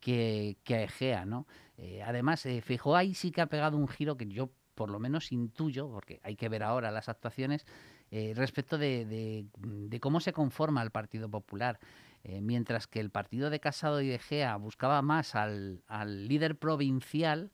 que, 0.00 0.58
que 0.64 0.74
a 0.74 0.82
Egea, 0.82 1.24
¿no? 1.24 1.46
Eh, 1.78 2.02
además, 2.02 2.44
eh, 2.44 2.60
Feijóo 2.60 2.94
ahí 2.94 3.14
sí 3.14 3.30
que 3.30 3.40
ha 3.40 3.46
pegado 3.46 3.78
un 3.78 3.88
giro 3.88 4.16
que 4.16 4.26
yo 4.26 4.50
por 4.74 4.90
lo 4.90 4.98
menos 4.98 5.32
intuyo, 5.32 5.90
porque 5.90 6.20
hay 6.22 6.36
que 6.36 6.48
ver 6.48 6.62
ahora 6.62 6.90
las 6.90 7.08
actuaciones, 7.08 7.66
eh, 8.10 8.32
respecto 8.34 8.76
de, 8.78 9.46
cómo 10.00 10.20
se 10.20 10.32
conforma 10.32 10.82
el 10.82 10.90
Partido 10.90 11.28
Popular. 11.28 11.78
Eh, 12.22 12.40
mientras 12.40 12.86
que 12.86 13.00
el 13.00 13.10
partido 13.10 13.48
de 13.48 13.60
Casado 13.60 14.02
y 14.02 14.08
de 14.08 14.18
Gea 14.18 14.56
buscaba 14.56 15.00
más 15.00 15.34
al, 15.34 15.82
líder 16.28 16.56
provincial, 16.56 17.50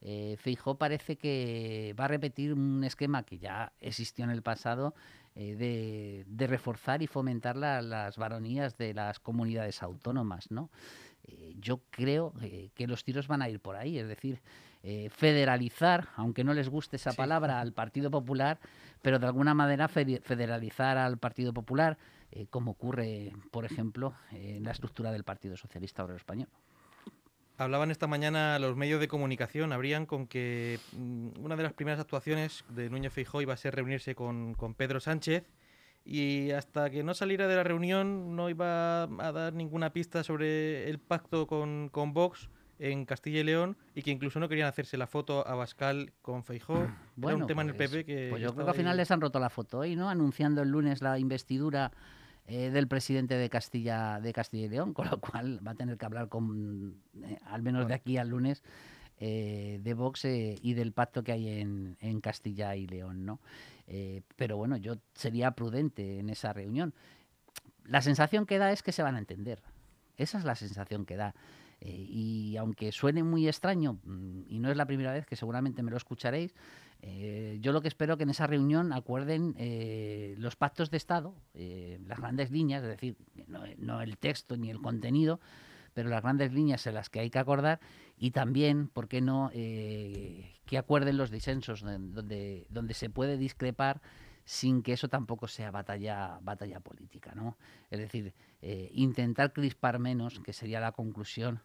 eh, 0.00 0.36
Feijó 0.38 0.76
parece 0.76 1.16
que 1.16 1.94
va 1.98 2.06
a 2.06 2.08
repetir 2.08 2.52
un 2.52 2.82
esquema 2.84 3.22
que 3.24 3.38
ya 3.38 3.72
existió 3.80 4.24
en 4.24 4.30
el 4.30 4.42
pasado 4.42 4.94
de, 5.34 6.24
reforzar 6.36 7.00
y 7.00 7.06
fomentar 7.06 7.56
la- 7.56 7.80
las 7.80 8.16
varonías 8.16 8.76
de 8.76 8.92
las 8.92 9.20
comunidades 9.20 9.84
autónomas, 9.84 10.50
¿no? 10.50 10.68
Yo 11.60 11.80
creo 11.90 12.32
que 12.74 12.86
los 12.88 13.04
tiros 13.04 13.28
van 13.28 13.42
a 13.42 13.48
ir 13.48 13.60
por 13.60 13.76
ahí, 13.76 13.98
es 13.98 14.08
decir, 14.08 14.40
eh, 14.82 15.08
federalizar, 15.10 16.08
aunque 16.16 16.44
no 16.44 16.54
les 16.54 16.68
guste 16.68 16.96
esa 16.96 17.10
Sí. 17.12 17.16
palabra, 17.16 17.60
al 17.60 17.72
Partido 17.72 18.10
Popular, 18.10 18.58
pero 19.02 19.18
de 19.18 19.26
alguna 19.26 19.54
manera 19.54 19.88
fe- 19.88 20.20
federalizar 20.22 20.96
al 20.98 21.18
Partido 21.18 21.52
Popular, 21.52 21.98
eh, 22.30 22.46
como 22.50 22.72
ocurre, 22.72 23.32
por 23.50 23.64
ejemplo, 23.64 24.14
en 24.32 24.62
la 24.64 24.70
estructura 24.72 25.10
del 25.12 25.24
Partido 25.24 25.56
Socialista 25.56 26.04
Obrero 26.04 26.18
Español. 26.18 26.48
Hablaban 27.56 27.90
esta 27.90 28.06
mañana 28.06 28.56
los 28.60 28.76
medios 28.76 29.00
de 29.00 29.08
comunicación, 29.08 29.72
habrían 29.72 30.06
con 30.06 30.28
que 30.28 30.78
mm, 30.92 31.30
una 31.40 31.56
de 31.56 31.64
las 31.64 31.72
primeras 31.72 31.98
actuaciones 31.98 32.64
de 32.68 32.88
Núñez 32.88 33.12
Feijóo 33.12 33.42
iba 33.42 33.54
a 33.54 33.56
ser 33.56 33.74
reunirse 33.74 34.14
con, 34.14 34.54
con 34.54 34.74
Pedro 34.74 35.00
Sánchez 35.00 35.44
y 36.04 36.52
hasta 36.52 36.88
que 36.88 37.02
no 37.02 37.14
saliera 37.14 37.48
de 37.48 37.56
la 37.56 37.64
reunión 37.64 38.36
no 38.36 38.48
iba 38.48 39.02
a 39.02 39.32
dar 39.32 39.54
ninguna 39.54 39.92
pista 39.92 40.22
sobre 40.22 40.88
el 40.88 41.00
pacto 41.00 41.48
con, 41.48 41.88
con 41.88 42.12
Vox 42.12 42.48
en 42.78 43.04
Castilla 43.04 43.40
y 43.40 43.44
León 43.44 43.76
y 43.94 44.02
que 44.02 44.10
incluso 44.10 44.40
no 44.40 44.48
querían 44.48 44.68
hacerse 44.68 44.96
la 44.96 45.06
foto 45.06 45.46
a 45.46 45.54
Bascal 45.54 46.12
con 46.22 46.44
Feijóo. 46.44 46.88
Era 47.22 47.36
un 47.36 47.46
tema 47.46 47.62
en 47.62 47.70
el 47.70 47.76
pues- 47.76 47.90
PP 47.90 48.04
que... 48.04 48.28
Pues 48.30 48.42
yo 48.42 48.52
creo 48.54 48.64
que 48.66 48.70
al 48.70 48.76
final 48.76 48.92
ahí. 48.92 48.98
les 48.98 49.10
han 49.10 49.20
roto 49.20 49.40
la 49.40 49.50
foto 49.50 49.78
hoy, 49.78 49.96
¿no? 49.96 50.08
Anunciando 50.08 50.62
el 50.62 50.70
lunes 50.70 51.02
la 51.02 51.18
investidura 51.18 51.92
eh, 52.46 52.70
del 52.70 52.88
presidente 52.88 53.34
de 53.34 53.50
Castilla, 53.50 54.20
de 54.20 54.32
Castilla 54.32 54.66
y 54.66 54.68
León, 54.68 54.94
con 54.94 55.10
lo 55.10 55.20
cual 55.20 55.66
va 55.66 55.72
a 55.72 55.74
tener 55.74 55.98
que 55.98 56.06
hablar 56.06 56.28
con, 56.28 56.96
eh, 57.22 57.38
al 57.44 57.62
menos 57.62 57.80
de 57.80 57.84
Bueno. 57.86 57.94
aquí 57.96 58.16
al 58.16 58.28
lunes, 58.28 58.62
eh, 59.20 59.80
de 59.82 59.94
Vox 59.94 60.24
y 60.24 60.74
del 60.74 60.92
pacto 60.92 61.24
que 61.24 61.32
hay 61.32 61.60
en, 61.60 61.96
en 62.00 62.20
Castilla 62.20 62.76
y 62.76 62.86
León, 62.86 63.26
¿no? 63.26 63.40
Pero 64.36 64.58
bueno, 64.58 64.76
yo 64.76 64.96
sería 65.14 65.52
prudente 65.52 66.18
en 66.18 66.28
esa 66.28 66.52
reunión. 66.52 66.92
La 67.84 68.02
sensación 68.02 68.44
que 68.44 68.58
da 68.58 68.70
es 68.70 68.82
que 68.82 68.92
se 68.92 69.02
van 69.02 69.16
a 69.16 69.18
entender. 69.18 69.62
Esa 70.18 70.36
es 70.36 70.44
la 70.44 70.54
sensación 70.56 71.06
que 71.06 71.16
da. 71.16 71.34
Eh, 71.80 71.90
y 72.08 72.56
aunque 72.56 72.90
suene 72.90 73.22
muy 73.22 73.46
extraño, 73.46 73.98
mm, 74.04 74.40
y 74.48 74.58
no 74.58 74.70
es 74.70 74.76
la 74.76 74.86
primera 74.86 75.12
vez 75.12 75.26
que 75.26 75.36
seguramente 75.36 75.82
me 75.82 75.90
lo 75.90 75.96
escucharéis, 75.96 76.54
eh, 77.02 77.58
yo 77.60 77.70
lo 77.72 77.80
que 77.80 77.88
espero 77.88 78.16
que 78.16 78.24
en 78.24 78.30
esa 78.30 78.48
reunión 78.48 78.92
acuerden 78.92 79.54
eh, 79.58 80.34
los 80.38 80.56
pactos 80.56 80.90
de 80.90 80.96
Estado, 80.96 81.34
eh, 81.54 82.00
las 82.06 82.18
grandes 82.18 82.50
líneas, 82.50 82.82
es 82.82 82.88
decir, 82.88 83.16
no, 83.46 83.60
no 83.76 84.02
el 84.02 84.18
texto 84.18 84.56
ni 84.56 84.70
el 84.70 84.80
contenido, 84.80 85.38
pero 85.94 86.08
las 86.08 86.22
grandes 86.22 86.52
líneas 86.52 86.86
en 86.88 86.94
las 86.94 87.10
que 87.10 87.20
hay 87.20 87.30
que 87.30 87.38
acordar 87.38 87.78
y 88.16 88.32
también, 88.32 88.88
¿por 88.88 89.06
qué 89.06 89.20
no?, 89.20 89.50
eh, 89.52 90.54
que 90.66 90.78
acuerden 90.78 91.16
los 91.16 91.30
disensos 91.30 91.82
don- 91.82 92.12
donde, 92.12 92.66
donde 92.70 92.94
se 92.94 93.08
puede 93.08 93.36
discrepar 93.36 94.00
sin 94.48 94.82
que 94.82 94.94
eso 94.94 95.08
tampoco 95.08 95.46
sea 95.46 95.70
batalla, 95.70 96.38
batalla 96.40 96.80
política, 96.80 97.34
¿no? 97.34 97.58
Es 97.90 97.98
decir, 97.98 98.32
eh, 98.62 98.88
intentar 98.94 99.52
crispar 99.52 99.98
menos, 99.98 100.40
que 100.40 100.54
sería 100.54 100.80
la 100.80 100.92
conclusión, 100.92 101.60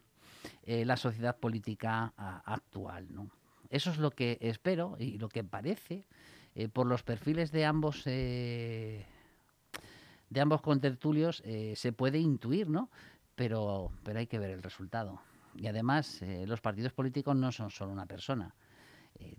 eh, 0.64 0.84
la 0.84 0.98
sociedad 0.98 1.38
política 1.38 2.12
actual, 2.18 3.08
¿no? 3.10 3.30
Eso 3.70 3.90
es 3.90 4.00
lo 4.00 4.12
que 4.12 4.38
espero 4.42 4.98
y 5.00 5.18
lo 5.18 5.30
que 5.30 5.46
parece 5.46 6.04
eh, 6.56 6.68
por 6.68 6.86
los 6.86 7.04
perfiles 7.04 7.54
de 7.54 7.64
ambos 7.64 8.04
de 8.04 9.06
ambos 10.42 10.62
contertulios 10.62 11.42
se 11.76 11.94
puede 11.94 12.20
intuir, 12.20 12.68
¿no? 12.68 12.90
Pero, 13.36 13.94
pero 14.04 14.20
hay 14.20 14.28
que 14.28 14.40
ver 14.40 14.50
el 14.50 14.62
resultado. 14.62 15.22
Y 15.56 15.68
además, 15.68 16.20
los 16.46 16.60
partidos 16.60 16.92
políticos 16.92 17.34
no 17.34 17.54
son 17.54 17.72
solo 17.72 17.94
una 17.94 18.08
persona. 18.08 18.54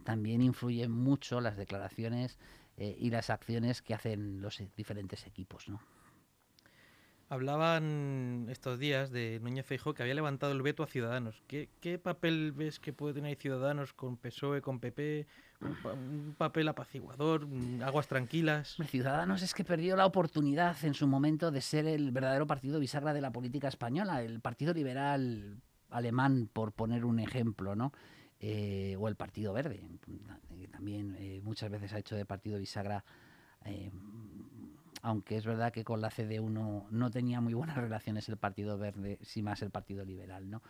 También 0.04 0.40
influyen 0.40 0.90
mucho 0.90 1.42
las 1.42 1.58
declaraciones 1.58 2.38
eh, 2.76 2.96
y 2.98 3.10
las 3.10 3.30
acciones 3.30 3.82
que 3.82 3.94
hacen 3.94 4.40
los 4.40 4.62
diferentes 4.76 5.26
equipos, 5.26 5.68
¿no? 5.68 5.80
Hablaban 7.30 8.46
estos 8.50 8.78
días 8.78 9.10
de 9.10 9.40
Núñez 9.42 9.64
Feijóo 9.64 9.94
que 9.94 10.02
había 10.02 10.14
levantado 10.14 10.52
el 10.52 10.60
veto 10.60 10.82
a 10.82 10.86
Ciudadanos. 10.86 11.42
¿Qué, 11.46 11.70
qué 11.80 11.98
papel 11.98 12.52
ves 12.52 12.78
que 12.78 12.92
puede 12.92 13.14
tener 13.14 13.36
Ciudadanos 13.38 13.94
con 13.94 14.18
PSOE, 14.18 14.60
con 14.60 14.78
PP? 14.78 15.26
Un, 15.62 15.74
pa- 15.82 15.92
un 15.94 16.34
papel 16.36 16.68
apaciguador, 16.68 17.48
aguas 17.82 18.08
tranquilas. 18.08 18.76
Ciudadanos 18.88 19.40
es 19.42 19.54
que 19.54 19.64
perdió 19.64 19.96
la 19.96 20.04
oportunidad 20.04 20.76
en 20.84 20.92
su 20.92 21.06
momento 21.06 21.50
de 21.50 21.62
ser 21.62 21.86
el 21.86 22.12
verdadero 22.12 22.46
partido 22.46 22.78
bisagra 22.78 23.14
de 23.14 23.22
la 23.22 23.32
política 23.32 23.68
española, 23.68 24.22
el 24.22 24.40
Partido 24.40 24.74
Liberal 24.74 25.62
alemán, 25.88 26.50
por 26.52 26.72
poner 26.72 27.06
un 27.06 27.20
ejemplo, 27.20 27.74
¿no? 27.74 27.92
Eh, 28.46 28.94
o 29.00 29.08
el 29.08 29.16
Partido 29.16 29.54
Verde, 29.54 29.80
que 30.58 30.68
también 30.68 31.16
eh, 31.18 31.40
muchas 31.42 31.70
veces 31.70 31.94
ha 31.94 31.98
hecho 31.98 32.14
de 32.14 32.26
partido 32.26 32.58
bisagra, 32.58 33.02
eh, 33.64 33.90
aunque 35.00 35.38
es 35.38 35.46
verdad 35.46 35.72
que 35.72 35.82
con 35.82 36.02
la 36.02 36.10
CDU 36.10 36.50
no, 36.50 36.86
no 36.90 37.10
tenía 37.10 37.40
muy 37.40 37.54
buenas 37.54 37.76
relaciones 37.78 38.28
el 38.28 38.36
Partido 38.36 38.76
Verde, 38.76 39.18
si 39.22 39.42
más 39.42 39.62
el 39.62 39.70
Partido 39.70 40.04
Liberal, 40.04 40.50
¿no? 40.50 40.60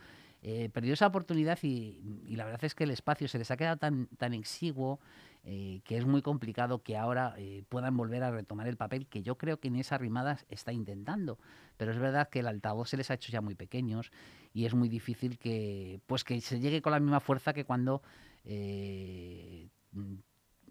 Eh, 0.46 0.68
perdió 0.68 0.92
esa 0.92 1.06
oportunidad 1.06 1.58
y, 1.62 1.98
la 2.36 2.44
verdad 2.44 2.66
es 2.66 2.74
que 2.74 2.84
el 2.84 2.90
espacio 2.90 3.26
se 3.28 3.38
les 3.38 3.50
ha 3.50 3.56
quedado 3.56 3.78
tan, 3.78 4.08
tan 4.18 4.34
exiguo 4.34 5.00
eh, 5.42 5.80
que 5.84 5.96
es 5.96 6.04
muy 6.04 6.20
complicado 6.20 6.82
que 6.82 6.98
ahora 6.98 7.34
eh, 7.38 7.64
puedan 7.70 7.96
volver 7.96 8.22
a 8.22 8.30
retomar 8.30 8.68
el 8.68 8.76
papel 8.76 9.06
que 9.06 9.22
yo 9.22 9.38
creo 9.38 9.58
que 9.58 9.68
en 9.68 9.76
esa 9.76 9.96
rimada 9.96 10.38
está 10.50 10.70
intentando. 10.70 11.38
Pero 11.78 11.92
es 11.92 11.98
verdad 11.98 12.28
que 12.28 12.40
el 12.40 12.46
altavoz 12.46 12.90
se 12.90 12.98
les 12.98 13.10
ha 13.10 13.14
hecho 13.14 13.32
ya 13.32 13.40
muy 13.40 13.54
pequeños 13.54 14.12
y 14.52 14.66
es 14.66 14.74
muy 14.74 14.90
difícil 14.90 15.38
que 15.38 16.02
pues 16.06 16.24
que 16.24 16.38
se 16.42 16.60
llegue 16.60 16.82
con 16.82 16.92
la 16.92 17.00
misma 17.00 17.20
fuerza 17.20 17.54
que 17.54 17.64
cuando 17.64 18.02
mm, 18.44 20.14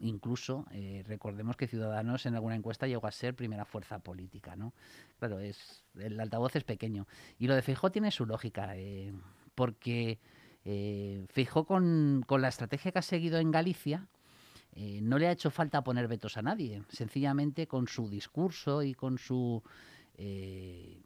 incluso 0.02 0.68
recordemos 1.08 1.58
que 1.58 1.68
Ciudadanos 1.68 2.28
en 2.28 2.36
alguna 2.36 2.56
encuesta 2.56 2.86
llegó 2.86 3.08
a 3.08 3.12
ser 3.12 3.34
primera 3.34 3.66
fuerza 3.66 3.98
política, 3.98 4.56
¿no? 4.56 4.74
Claro, 5.18 5.40
es 5.40 5.84
el 5.96 6.20
altavoz 6.20 6.56
es 6.56 6.64
pequeño 6.64 7.08
y 7.40 7.48
lo 7.48 7.56
de 7.56 7.64
Feijóo 7.64 7.92
tiene 7.92 8.12
su 8.12 8.28
lógica 8.28 8.76
porque 9.56 10.20
eh, 10.66 11.26
Feijóo 11.30 11.66
con, 11.66 12.24
con 12.26 12.42
la 12.42 12.48
estrategia 12.50 12.92
que 12.92 13.00
ha 13.00 13.04
seguido 13.04 13.38
en 13.40 13.52
Galicia 13.52 14.08
eh, 14.76 15.00
no 15.02 15.18
le 15.20 15.28
ha 15.28 15.32
hecho 15.32 15.52
falta 15.52 15.84
poner 15.84 16.08
vetos 16.08 16.38
a 16.38 16.42
nadie, 16.42 16.82
sencillamente 16.90 17.68
con 17.68 17.88
su 17.88 18.10
discurso 18.10 18.82
y 18.82 18.94
con 18.94 19.18
su 19.18 19.62
eh, 20.18 21.00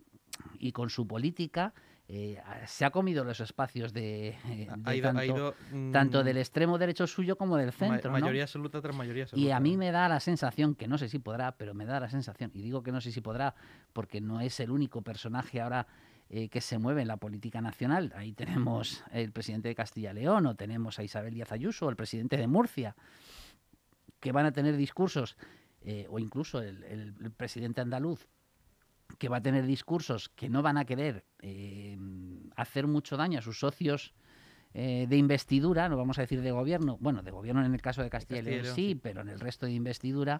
y 0.59 0.71
con 0.71 0.89
su 0.89 1.07
política 1.07 1.73
eh, 2.09 2.39
se 2.67 2.85
ha 2.85 2.91
comido 2.91 3.23
los 3.25 3.39
espacios 3.41 3.91
de, 3.91 4.35
Ha- 4.69 4.77
de 4.77 4.81
ha 4.85 4.95
ido, 4.95 5.09
ha 5.09 5.13
tanto, 5.13 5.23
ido, 5.23 5.55
mm, 5.71 5.91
tanto 5.91 6.23
del 6.23 6.37
extremo 6.37 6.77
derecho 6.77 7.05
suyo 7.07 7.35
como 7.37 7.57
del 7.57 7.67
ma- 7.67 7.71
centro. 7.73 8.11
¿no? 8.11 8.19
mayoría 8.19 8.43
absoluta 8.43 8.79
tras 8.81 8.95
mayoría 8.95 9.23
absoluta. 9.23 9.45
Y 9.45 9.51
a 9.51 9.59
mí 9.59 9.75
me 9.75 9.91
da 9.91 10.07
la 10.07 10.19
sensación, 10.21 10.75
que 10.75 10.87
no 10.87 10.97
sé 10.97 11.09
si 11.09 11.19
podrá, 11.19 11.51
pero 11.57 11.73
me 11.73 11.85
da 11.85 11.99
la 11.99 12.09
sensación, 12.09 12.51
y 12.53 12.61
digo 12.61 12.81
que 12.83 12.93
no 12.93 13.01
sé 13.01 13.11
si 13.11 13.19
podrá, 13.19 13.55
porque 13.91 14.21
no 14.21 14.39
es 14.39 14.59
el 14.61 14.71
único 14.71 15.01
personaje 15.01 15.59
ahora 15.59 15.87
eh, 16.29 16.49
que 16.49 16.61
se 16.61 16.77
mueve 16.77 17.01
en 17.01 17.07
la 17.07 17.17
política 17.17 17.61
nacional. 17.61 18.13
Ahí 18.15 18.33
tenemos 18.33 19.03
el 19.11 19.31
presidente 19.31 19.69
de 19.69 19.75
Castilla 19.75 20.11
y 20.11 20.15
León, 20.15 20.45
o 20.45 20.55
tenemos 20.55 20.99
a 20.99 21.03
Isabel 21.03 21.33
Díaz 21.33 21.51
Ayuso, 21.51 21.89
el 21.89 21.95
presidente 21.95 22.37
de 22.37 22.47
Murcia, 22.47 22.95
que 24.19 24.31
van 24.31 24.45
a 24.45 24.51
tener 24.51 24.75
discursos, 24.77 25.37
eh, 25.81 26.07
o 26.09 26.19
incluso 26.19 26.61
el 26.61 27.31
presidente 27.37 27.81
andaluz, 27.81 28.27
que 29.17 29.29
va 29.29 29.37
a 29.37 29.41
tener 29.41 29.65
discursos 29.65 30.29
que 30.29 30.49
no 30.49 30.61
van 30.61 30.77
a 30.77 30.85
querer 30.85 31.25
eh, 31.41 31.97
hacer 32.55 32.87
mucho 32.87 33.17
daño 33.17 33.39
a 33.39 33.41
sus 33.41 33.59
socios 33.59 34.13
eh, 34.79 35.07
de 35.09 35.17
investidura, 35.17 35.89
no 35.89 35.97
vamos 35.97 36.19
a 36.19 36.21
decir 36.21 36.39
de 36.41 36.51
gobierno, 36.51 36.97
bueno, 37.01 37.23
de 37.23 37.31
gobierno 37.31 37.65
en 37.65 37.73
el 37.73 37.81
caso 37.81 38.03
de 38.03 38.11
Castilla 38.11 38.41
y 38.41 38.43
León 38.43 38.75
sí, 38.75 38.93
pero 39.01 39.21
en 39.21 39.29
el 39.29 39.39
resto 39.39 39.65
de 39.65 39.71
investidura, 39.71 40.39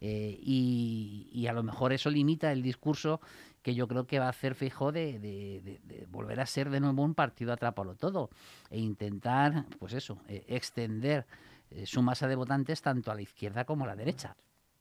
eh, 0.00 0.36
y, 0.42 1.28
y 1.32 1.46
a 1.46 1.52
lo 1.52 1.62
mejor 1.62 1.92
eso 1.92 2.10
limita 2.10 2.50
el 2.50 2.62
discurso 2.62 3.20
que 3.62 3.76
yo 3.76 3.86
creo 3.86 4.04
que 4.04 4.18
va 4.18 4.26
a 4.26 4.30
hacer 4.30 4.56
Feijóo 4.56 4.90
de, 4.90 5.20
de- 5.20 5.60
de- 5.62 5.80
de 5.84 6.06
volver 6.06 6.40
a 6.40 6.46
ser 6.46 6.68
de 6.70 6.80
nuevo 6.80 7.04
un 7.04 7.14
partido 7.14 7.52
atrápalo 7.52 7.94
todo 7.94 8.28
e 8.70 8.78
intentar, 8.80 9.66
pues 9.78 9.92
eso, 9.92 10.18
eh, 10.28 10.44
extender 10.48 11.24
eh, 11.70 11.86
su 11.86 12.02
masa 12.02 12.26
de 12.26 12.34
votantes 12.34 12.82
tanto 12.82 13.12
a 13.12 13.14
la 13.14 13.22
izquierda 13.22 13.64
como 13.64 13.84
a 13.84 13.86
la 13.86 13.94
derecha. 13.96 14.34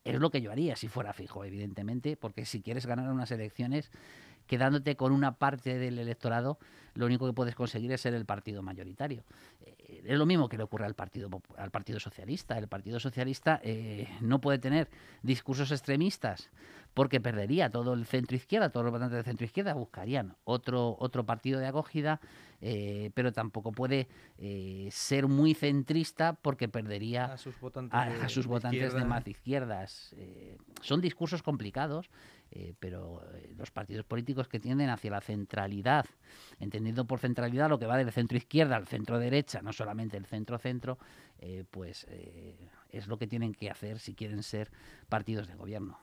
Es 0.04 0.20
lo 0.20 0.30
que 0.32 0.42
yo 0.42 0.52
haría 0.52 0.76
si 0.76 0.88
fuera 0.88 1.14
fijo, 1.14 1.44
evidentemente, 1.46 2.16
porque 2.18 2.46
si 2.46 2.62
quieres 2.62 2.86
ganar 2.86 3.12
unas 3.12 3.32
elecciones, 3.32 3.92
quedándote 4.48 4.96
con 4.96 5.12
una 5.12 5.36
parte 5.36 5.78
del 5.78 6.00
electorado, 6.00 6.60
lo 6.94 7.06
único 7.06 7.25
que 7.25 7.34
puedes 7.34 7.56
conseguir 7.56 7.92
es 7.92 8.02
ser 8.02 8.14
el 8.14 8.25
partido 8.25 8.62
mayoritario. 8.62 9.24
Eh, 9.62 10.04
es 10.06 10.18
lo 10.18 10.25
mismo 10.25 10.48
que 10.50 10.58
le 10.58 10.64
ocurre 10.64 10.86
al 10.86 10.96
Partido, 10.96 11.30
al 11.58 11.72
partido 11.72 12.00
Socialista. 12.00 12.58
El 12.58 12.68
Partido 12.68 13.00
Socialista 13.00 13.62
no 14.22 14.40
puede 14.40 14.60
tener 14.60 14.90
discursos 15.24 15.72
extremistas 15.72 16.50
porque 16.96 17.20
perdería 17.20 17.70
todo 17.70 17.94
el 17.94 18.06
centro 18.06 18.38
izquierda, 18.38 18.70
todos 18.70 18.86
los 18.86 18.94
votantes 18.94 19.18
del 19.18 19.25
centro 19.25 19.46
izquierda 19.46 19.74
buscarían 19.74 20.38
otro, 20.46 20.96
otro 20.98 21.25
partido 21.25 21.60
de 21.60 21.68
acogida, 21.68 22.22
eh, 22.62 23.12
pero 23.14 23.34
tampoco 23.34 23.74
puede 23.74 24.08
eh, 24.38 24.88
ser 24.92 25.28
muy 25.28 25.54
centrista 25.54 26.34
porque 26.42 26.70
perdería 26.70 27.34
a 27.34 27.38
sus 27.38 28.48
votantes, 28.48 28.94
de, 28.94 29.04
más 29.04 29.28
izquierdas. 29.28 30.16
Eh, 30.18 30.58
son 30.82 31.02
discursos 31.02 31.44
complicados, 31.44 32.10
pero 32.80 33.22
los 33.58 33.72
partidos 33.72 34.06
políticos 34.06 34.48
que 34.48 34.60
tienden 34.60 34.90
hacia 34.90 35.12
la 35.12 35.22
centralidad, 35.22 36.06
entendiendo 36.60 37.06
por 37.06 37.20
centralidad 37.20 37.70
lo 37.70 37.80
que 37.80 37.86
va 37.86 37.98
del 37.98 38.12
centro 38.12 38.38
izquierda 38.38 38.75
al 38.75 38.88
centro 38.88 39.20
derecha, 39.20 39.62
no 39.62 39.74
solamente 39.74 40.18
el 40.18 40.25
centro 40.25 40.58
centro, 40.58 40.98
pues 41.72 42.08
es 42.90 43.08
lo 43.08 43.18
que 43.18 43.28
tienen 43.28 43.54
que 43.54 43.70
hacer 43.70 44.00
si 44.00 44.14
quieren 44.14 44.44
ser 44.44 44.72
partidos 45.10 45.48
de 45.48 45.56
gobierno. 45.56 46.00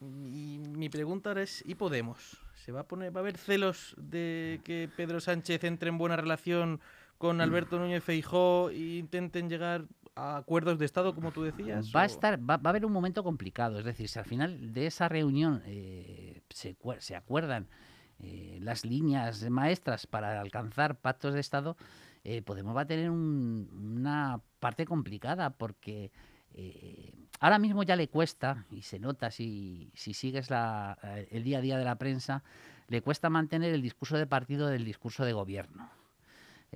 Y 0.00 0.58
mi 0.58 0.90
pregunta 0.90 1.30
ahora 1.30 1.42
es, 1.42 1.64
¿y 1.66 1.74
Podemos? 1.74 2.36
¿Se 2.54 2.70
va 2.70 2.80
a 2.80 2.88
poner, 2.88 3.14
va 3.14 3.20
a 3.20 3.22
haber 3.22 3.38
celos 3.38 3.94
de 3.96 4.60
que 4.64 4.90
Pedro 4.94 5.20
Sánchez 5.20 5.64
entre 5.64 5.88
en 5.88 5.96
buena 5.96 6.16
relación 6.16 6.80
con 7.16 7.40
Alberto 7.40 7.78
Núñez 7.78 8.04
Feijó 8.04 8.68
e 8.68 8.98
intenten 8.98 9.48
llegar 9.48 9.86
a 10.16 10.36
acuerdos 10.36 10.78
de 10.78 10.84
Estado, 10.84 11.14
como 11.14 11.30
tú 11.30 11.42
decías? 11.42 11.92
Va 11.94 12.02
a 12.02 12.06
estar, 12.06 12.38
va, 12.38 12.54
a 12.54 12.68
haber 12.68 12.84
un 12.84 12.92
momento 12.92 13.22
complicado. 13.22 13.78
Es 13.78 13.84
decir, 13.84 14.08
si 14.08 14.18
al 14.18 14.24
final 14.24 14.72
de 14.72 14.86
esa 14.86 15.08
reunión 15.08 15.62
eh, 15.66 16.42
se, 16.50 16.76
se, 16.98 17.14
acuerdan 17.14 17.68
eh, 18.18 18.58
las 18.60 18.84
líneas 18.84 19.48
maestras 19.48 20.06
para 20.06 20.40
alcanzar 20.40 20.96
pactos 20.96 21.34
de 21.34 21.40
Estado, 21.40 21.76
eh, 22.28 22.42
Podemos 22.42 22.76
va 22.76 22.80
a 22.80 22.86
tener 22.86 23.08
una 23.08 24.40
parte 24.58 24.84
complicada 24.84 25.50
porque 25.50 26.10
eh, 26.54 27.12
ahora 27.38 27.60
mismo 27.60 27.84
ya 27.84 27.94
le 27.94 28.08
cuesta, 28.08 28.66
y 28.68 28.82
se 28.82 28.98
nota 28.98 29.30
si, 29.30 29.92
si 29.94 30.12
sigues 30.12 30.50
la, 30.50 30.98
eh, 31.04 31.28
el 31.30 31.44
día 31.44 31.58
a 31.58 31.60
día 31.60 31.78
de 31.78 31.84
la 31.84 31.94
prensa, 31.94 32.42
le 32.88 33.00
cuesta 33.00 33.30
mantener 33.30 33.72
el 33.72 33.80
discurso 33.80 34.16
de 34.16 34.26
partido 34.26 34.66
del 34.66 34.84
discurso 34.84 35.24
de 35.24 35.34
gobierno. 35.34 35.88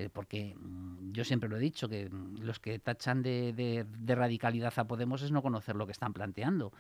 Eh, 0.00 0.09
porque 0.12 0.54
mm, 0.57 1.12
yo 1.12 1.25
siempre 1.25 1.49
lo 1.49 1.57
he 1.57 1.61
dicho, 1.61 1.88
que 1.88 2.09
mm, 2.09 2.38
los 2.40 2.59
que 2.61 2.78
tachan 2.78 3.23
de, 3.23 3.87
radicalidad 4.07 4.73
a 4.76 4.85
Podemos 4.87 5.23
es 5.23 5.30
no 5.30 5.42
conocer 5.42 5.76
lo 5.76 5.87
que 5.87 5.92
están 5.92 6.12
planteando, 6.12 6.73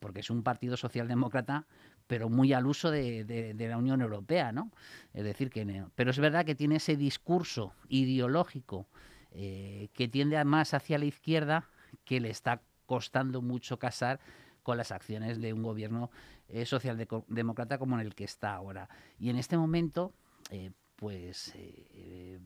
porque 0.00 0.20
es 0.20 0.30
un 0.30 0.42
partido 0.42 0.78
socialdemócrata, 0.78 1.66
pero 2.06 2.30
muy 2.30 2.54
al 2.54 2.66
uso 2.66 2.90
de, 2.90 3.54
la 3.58 3.76
Unión 3.76 4.00
Europea, 4.00 4.50
¿no? 4.50 4.72
Es 5.12 5.24
decir, 5.24 5.50
que... 5.50 5.84
Pero 5.94 6.10
es 6.10 6.18
verdad 6.18 6.46
que 6.46 6.54
tiene 6.54 6.76
ese 6.76 6.96
discurso 6.96 7.74
ideológico 7.90 8.86
que 9.30 10.08
tiende 10.10 10.42
más 10.44 10.72
hacia 10.72 10.96
la 10.96 11.04
izquierda 11.04 11.68
que 12.06 12.18
le 12.18 12.30
está 12.30 12.62
costando 12.86 13.42
mucho 13.42 13.78
casar 13.78 14.20
con 14.62 14.76
las 14.76 14.90
acciones 14.90 15.40
de 15.40 15.52
un 15.52 15.62
gobierno 15.62 16.10
eh, 16.48 16.64
socialdemócrata 16.64 17.78
como 17.78 17.98
en 17.98 18.06
el 18.06 18.14
que 18.14 18.24
está 18.24 18.54
ahora. 18.54 18.88
Y 19.18 19.28
en 19.28 19.36
este 19.36 19.56
momento, 19.56 20.12
eh, 20.50 20.72
pues 20.98 21.52
eh, 21.56 22.38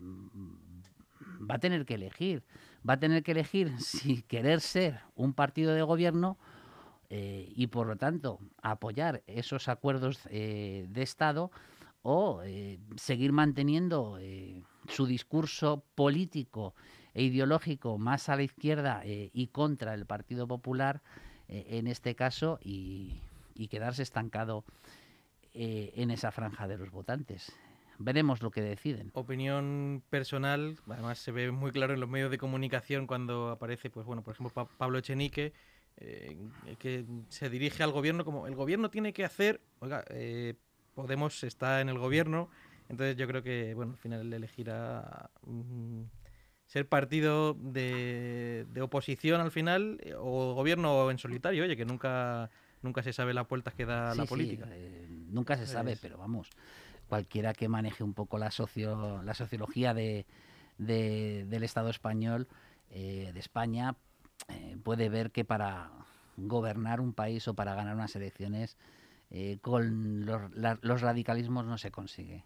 va 1.51 1.57
a 1.57 1.59
tener 1.59 1.85
que 1.85 1.95
elegir, 1.95 2.45
va 2.88 2.95
a 2.95 3.01
tener 3.01 3.23
que 3.23 3.33
elegir 3.33 3.73
si 3.79 4.23
querer 4.23 4.61
ser 4.61 5.01
un 5.17 5.33
partido 5.35 5.75
de 5.75 5.83
gobierno 5.83 6.38
y 7.15 7.67
por 7.67 7.87
lo 7.87 7.97
tanto 7.97 8.38
apoyar 8.62 9.23
esos 9.27 9.69
acuerdos 9.69 10.23
de 10.31 10.91
Estado 10.95 11.51
o 12.01 12.41
seguir 12.97 13.33
manteniendo 13.33 14.19
su 14.88 15.05
discurso 15.05 15.85
político 15.95 16.75
e 17.15 17.23
ideológico 17.25 17.99
más 17.99 18.29
a 18.29 18.37
la 18.37 18.43
izquierda 18.43 19.03
eh, 19.05 19.31
y 19.33 19.49
contra 19.49 19.95
el 19.95 20.07
Partido 20.07 20.47
Popular 20.47 21.03
eh, 21.49 21.67
en 21.71 21.87
este 21.87 22.15
caso 22.15 22.59
y, 22.62 23.21
quedarse 23.71 24.03
estancado 24.03 24.65
eh, 25.55 25.93
en 25.95 26.11
esa 26.11 26.33
franja 26.33 26.67
de 26.67 26.77
los 26.77 26.91
votantes. 26.91 27.53
Veremos 27.98 28.42
lo 28.42 28.50
que 28.50 28.62
deciden. 28.62 29.11
Opinión 29.14 30.02
personal, 30.11 30.78
además 30.88 31.18
se 31.18 31.33
ve 31.33 31.50
muy 31.50 31.70
claro 31.70 31.94
en 31.94 32.00
los 32.00 32.09
medios 32.09 32.31
de 32.31 32.38
comunicación 32.38 33.07
cuando 33.07 33.50
aparece, 33.50 33.90
pues 33.90 34.07
bueno, 34.07 34.22
por 34.22 34.35
ejemplo, 34.35 34.68
Pablo 34.78 34.98
Echenique, 34.98 35.52
que 36.78 37.05
se 37.28 37.50
dirige 37.50 37.83
al 37.83 37.92
gobierno 37.92 38.24
como 38.24 38.46
el 38.46 38.55
gobierno 38.55 38.90
tiene 38.90 39.12
que 39.12 39.24
hacer, 39.24 39.61
oiga, 39.81 40.05
Podemos 40.94 41.42
está 41.42 41.81
en 41.81 41.88
el 41.88 41.98
gobierno, 41.98 42.50
entonces 42.88 43.16
yo 43.16 43.26
creo 43.26 43.42
que, 43.42 43.72
bueno, 43.74 43.92
al 43.92 43.98
final 43.98 44.33
elegirá 44.33 45.31
ser 46.66 46.87
partido 46.87 47.55
de, 47.55 48.66
oposición 48.81 49.40
al 49.40 49.50
final 49.50 49.98
eh, 50.02 50.14
o 50.16 50.55
gobierno 50.55 51.11
en 51.11 51.18
solitario, 51.18 51.64
oye, 51.64 51.76
que 51.76 51.87
nunca, 51.87 52.50
nunca 52.83 53.02
se 53.02 53.14
sabe 53.14 53.33
las 53.33 53.48
vueltas 53.48 53.74
que 53.74 53.87
da 53.87 54.14
la 54.14 54.26
política. 54.26 54.68
Eh, 54.70 55.07
nunca 55.09 55.57
se 55.57 55.66
sabe, 55.66 55.96
pero 56.00 56.18
vamos, 56.18 56.50
cualquiera 57.12 57.53
que 57.53 57.68
maneje 57.68 58.03
un 58.03 58.14
poco 58.14 58.38
la, 58.38 58.51
socio, 58.51 59.22
la 59.22 59.35
sociología 59.35 59.92
de, 59.92 60.25
del 60.79 61.62
Estado 61.62 61.90
español, 61.90 62.48
eh, 62.88 63.33
de 63.35 63.38
España, 63.38 63.96
puede 64.83 65.11
ver 65.11 65.31
que 65.31 65.44
para 65.44 65.90
gobernar 66.38 67.03
un 67.03 67.12
país 67.12 67.46
o 67.48 67.55
para 67.55 67.75
ganar 67.75 67.96
unas 67.96 68.16
elecciones 68.16 68.79
con 69.61 70.25
los 70.25 71.01
radicalismos 71.03 71.66
no 71.66 71.77
se 71.77 71.90
consigue. 71.90 72.44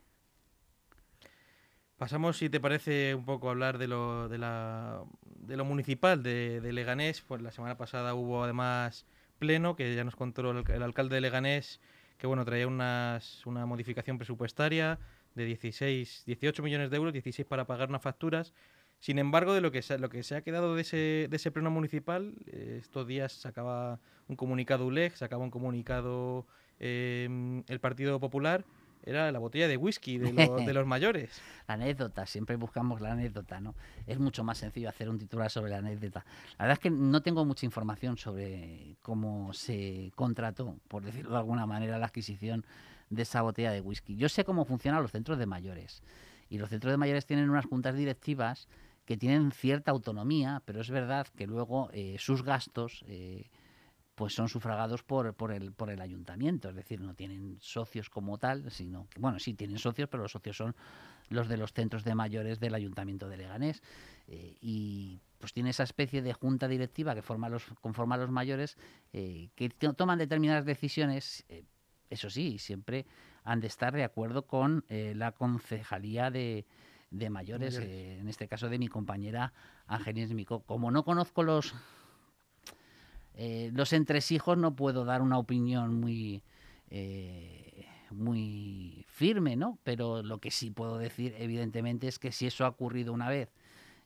Pasamos, 1.97 2.37
si 2.37 2.51
te 2.51 2.59
parece, 2.59 3.15
un 3.15 3.25
poco 3.25 3.47
a 3.47 3.53
hablar 3.53 3.79
de 3.79 3.87
lo, 3.87 4.29
de 4.29 4.37
la, 4.39 5.05
de 5.23 5.57
lo 5.57 5.65
municipal 5.65 6.25
de, 6.25 6.61
Leganés. 6.73 7.23
Pues 7.23 7.41
la 7.41 7.53
semana 7.53 7.79
pasada 7.79 8.15
hubo 8.15 8.43
además 8.43 9.07
pleno, 9.39 9.77
que 9.77 9.95
ya 9.95 10.03
nos 10.03 10.17
contó 10.17 10.51
el, 10.51 10.83
alcalde 10.83 11.15
de 11.15 11.21
Leganés, 11.21 11.81
que 12.19 12.27
bueno, 12.27 12.45
traía 12.45 12.67
unas, 12.67 13.45
una 13.47 13.67
modificación 13.67 14.19
presupuestaria 14.19 14.99
de 15.35 15.45
16, 15.45 16.25
18 16.27 16.63
millones 16.63 16.91
de 16.91 16.97
euros, 16.97 17.13
16 17.13 17.47
para 17.47 17.67
pagar 17.67 17.89
unas 17.89 18.03
facturas. 18.03 18.55
Sin 18.99 19.19
embargo, 19.19 19.53
de 19.53 19.61
lo 19.61 19.71
que 19.71 19.83
se, 19.83 19.99
lo 19.99 20.09
que 20.09 20.23
se 20.23 20.37
ha 20.37 20.41
quedado 20.41 20.75
de 20.75 20.83
ese, 20.83 21.27
de 21.29 21.37
ese 21.37 21.51
pleno 21.51 21.71
municipal, 21.71 22.35
eh, 22.47 22.79
estos 22.81 23.07
días 23.07 23.33
sacaba 23.33 24.01
un 24.29 24.37
comunicado 24.37 24.87
ULEG, 24.87 25.15
sacaba 25.17 25.45
un 25.45 25.51
comunicado 25.51 26.47
eh, 26.81 27.63
el 27.69 27.81
Partido 27.81 28.19
Popular 28.21 28.65
era 29.07 29.31
la 29.31 29.39
botella 29.39 29.69
de 29.69 29.77
whisky 29.77 30.19
de, 30.19 30.75
los 30.75 30.87
mayores. 30.87 31.41
La 31.69 31.75
anécdota, 31.75 32.27
siempre 32.27 32.57
buscamos 32.57 33.01
la 33.01 33.13
anécdota, 33.13 33.61
¿no? 33.61 33.77
Es 34.07 34.19
mucho 34.19 34.43
más 34.43 34.59
sencillo 34.59 34.89
hacer 34.89 35.09
un 35.09 35.19
titular 35.19 35.49
sobre 35.49 35.71
la 35.71 35.79
anécdota. 35.79 36.25
La 36.59 36.65
verdad 36.65 36.73
es 36.73 36.79
que 36.81 36.91
no 36.91 37.23
tengo 37.23 37.45
mucha 37.45 37.65
información 37.65 38.17
sobre 38.17 38.97
cómo 39.03 39.53
se 39.53 40.13
contrató, 40.17 40.77
por 40.89 41.05
decirlo 41.05 41.31
de 41.31 41.39
alguna 41.39 41.67
manera, 41.67 41.99
la 41.99 42.07
adquisición 42.07 42.67
de 43.09 43.23
esa 43.23 43.43
botella 43.43 43.71
de 43.71 43.81
whisky. 43.81 44.17
Yo 44.17 44.29
sé 44.29 44.45
cómo 44.45 44.65
funcionan 44.65 45.03
los 45.03 45.13
centros 45.13 45.39
de 45.39 45.47
mayores. 45.47 46.03
Y 46.51 46.59
los 46.59 46.69
centros 46.69 46.93
de 46.93 46.97
mayores 46.97 47.27
tienen 47.27 47.49
unas 47.49 47.65
juntas 47.65 47.95
directivas 47.95 48.69
que 49.05 49.17
tienen 49.17 49.53
cierta 49.53 49.93
autonomía, 49.93 50.63
pero 50.65 50.81
es 50.81 50.91
verdad 50.91 51.29
que 51.37 51.47
luego 51.47 51.91
eh, 51.93 52.17
sus 52.19 52.43
gastos... 52.43 53.05
Eh, 53.07 53.49
pues 54.17 54.35
son 54.35 54.49
sufragados 54.49 55.03
por, 55.03 55.35
por, 55.35 55.53
el, 55.53 55.73
por 55.73 55.91
el 55.91 56.01
ayuntamiento, 56.01 56.71
es 56.71 56.75
decir, 56.75 57.01
no 57.03 57.15
tienen 57.15 57.59
socios 57.61 58.09
como 58.09 58.39
tal, 58.39 58.71
sino 58.71 59.07
que, 59.11 59.21
bueno, 59.21 59.39
sí 59.39 59.53
tienen 59.53 59.79
socios, 59.79 60.09
pero 60.09 60.23
los 60.23 60.33
socios 60.33 60.57
son 60.57 60.75
los 61.29 61.49
de 61.49 61.59
los 61.59 61.75
centros 61.75 62.03
de 62.03 62.15
mayores 62.15 62.59
del 62.59 62.75
ayuntamiento 62.75 63.29
de 63.29 63.37
Leganés. 63.37 63.83
Eh, 64.27 64.57
y 64.63 65.21
pues 65.39 65.53
tiene 65.53 65.69
esa 65.69 65.83
especie 65.83 66.23
de 66.23 66.33
junta 66.33 66.67
directiva 66.67 67.15
que 67.15 67.21
forma 67.21 67.51
los, 67.51 67.65
conforma 67.83 68.15
a 68.15 68.19
los 68.19 68.31
mayores 68.31 68.79
eh, 69.13 69.51
que 69.55 69.69
toman 69.69 70.19
determinadas 70.19 70.65
decisiones, 70.65 71.45
eh, 71.51 71.65
eso 72.09 72.31
sí, 72.31 72.59
siempre 72.59 73.05
han 73.45 73.61
de 73.61 73.67
estar 73.67 73.93
de 73.93 74.03
acuerdo 74.03 74.47
con 74.47 74.85
la 74.89 75.33
concejalía 75.33 76.31
de, 76.31 76.65
de 77.11 77.31
mayores, 77.31 77.79
en 77.79 78.27
este 78.29 78.49
caso 78.49 78.69
de 78.69 78.79
mi 78.79 78.89
compañera 78.89 79.53
Ángeles 79.87 80.33
Mico. 80.33 80.61
Como 80.61 80.91
no 80.91 81.05
conozco 81.05 81.45
los 81.45 81.75
eh, 83.37 83.71
los 83.75 83.93
entresijos 83.93 84.57
no 84.57 84.75
puedo 84.75 85.05
dar 85.05 85.21
una 85.21 85.39
opinión 85.39 86.01
muy, 86.01 86.43
eh, 86.91 87.87
muy 88.11 89.05
firme, 89.09 89.57
¿no? 89.57 89.79
Pero 89.85 90.23
lo 90.23 90.39
que 90.39 90.51
sí 90.51 90.71
puedo 90.71 90.97
decir, 90.97 91.35
evidentemente, 91.39 92.09
es 92.09 92.19
que 92.19 92.33
si 92.33 92.47
eso 92.47 92.65
ha 92.65 92.69
ocurrido 92.69 93.13
una 93.13 93.29
vez, 93.29 93.51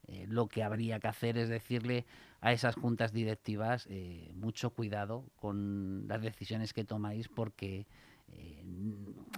eh, 0.08 0.26
lo 0.28 0.48
que 0.48 0.64
habría 0.64 0.98
que 0.98 1.06
hacer 1.06 1.38
es 1.38 1.48
decirle 1.48 2.06
a 2.40 2.52
esas 2.52 2.74
juntas 2.74 3.12
directivas 3.12 3.86
mucho 4.34 4.70
cuidado 4.70 5.26
con 5.36 6.08
las 6.08 6.22
decisiones 6.22 6.72
que 6.72 6.84
tomáis 6.84 7.28
porque 7.28 7.86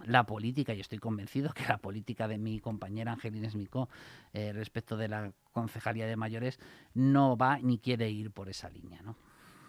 la 0.07 0.25
política, 0.25 0.73
y 0.73 0.81
estoy 0.81 0.99
convencido 0.99 1.53
que 1.53 1.65
la 1.67 1.79
política 1.79 2.29
de 2.29 2.39
mi 2.39 2.61
compañera 2.61 3.13
Angelina 3.13 3.49
Esmicó 3.49 3.89
respecto 4.33 4.97
de 4.97 5.09
la 5.09 5.33
concejalía 5.51 6.07
de 6.07 6.15
mayores 6.15 6.61
no 6.95 7.37
va 7.37 7.59
ni 7.59 7.79
quiere 7.79 8.09
ir 8.09 8.31
por 8.31 8.49
esa 8.49 8.71
línea, 8.71 9.03
¿no? 9.03 9.17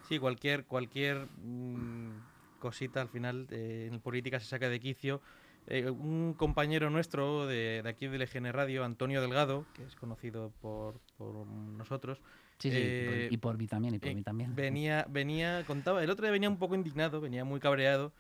Sí, 0.08 0.20
cualquier, 0.20 0.66
cualquier 0.66 1.28
mm, 1.44 2.12
cosita 2.60 3.02
al 3.02 3.10
final 3.10 3.48
eh, 3.52 3.90
en 3.92 4.00
política 4.00 4.40
se 4.40 4.46
saca 4.48 4.70
de 4.70 4.80
quicio. 4.80 5.22
eh, 5.68 5.90
un 5.90 6.34
compañero 6.34 6.90
nuestro 6.90 7.48
de, 7.48 7.82
de, 7.84 7.90
aquí 7.90 8.08
del 8.08 8.22
EGN 8.22 8.52
Radio, 8.52 8.84
Antonio 8.84 9.22
Delgado, 9.22 9.66
que 9.74 9.84
es 9.84 9.96
conocido 9.96 10.52
por, 10.62 11.00
por 11.18 11.46
nosotros. 11.46 12.20
Sí, 12.60 12.70
sí, 12.70 12.78
eh, 12.78 13.28
y 13.32 13.38
por 13.38 13.58
mí 13.58 13.68
también, 13.68 13.96
y 13.96 14.00
por 14.00 14.14
mí 14.14 14.22
también. 14.22 14.56
Venía, 14.56 15.06
venía, 15.10 15.64
contaba, 15.66 16.04
el 16.04 16.10
otro 16.10 16.24
día 16.24 16.32
venía 16.32 16.50
un 16.50 16.58
poco 16.58 16.76
indignado, 16.76 17.20
venía 17.20 17.44
muy 17.44 17.60
cabreado, 17.60 18.14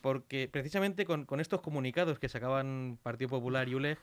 porque 0.00 0.48
precisamente 0.50 1.04
con, 1.04 1.24
con 1.24 1.40
estos 1.40 1.60
comunicados 1.60 2.18
que 2.18 2.28
sacaban 2.28 2.98
Partido 3.02 3.28
Popular 3.30 3.68
y 3.68 3.74
ULEG, 3.74 3.98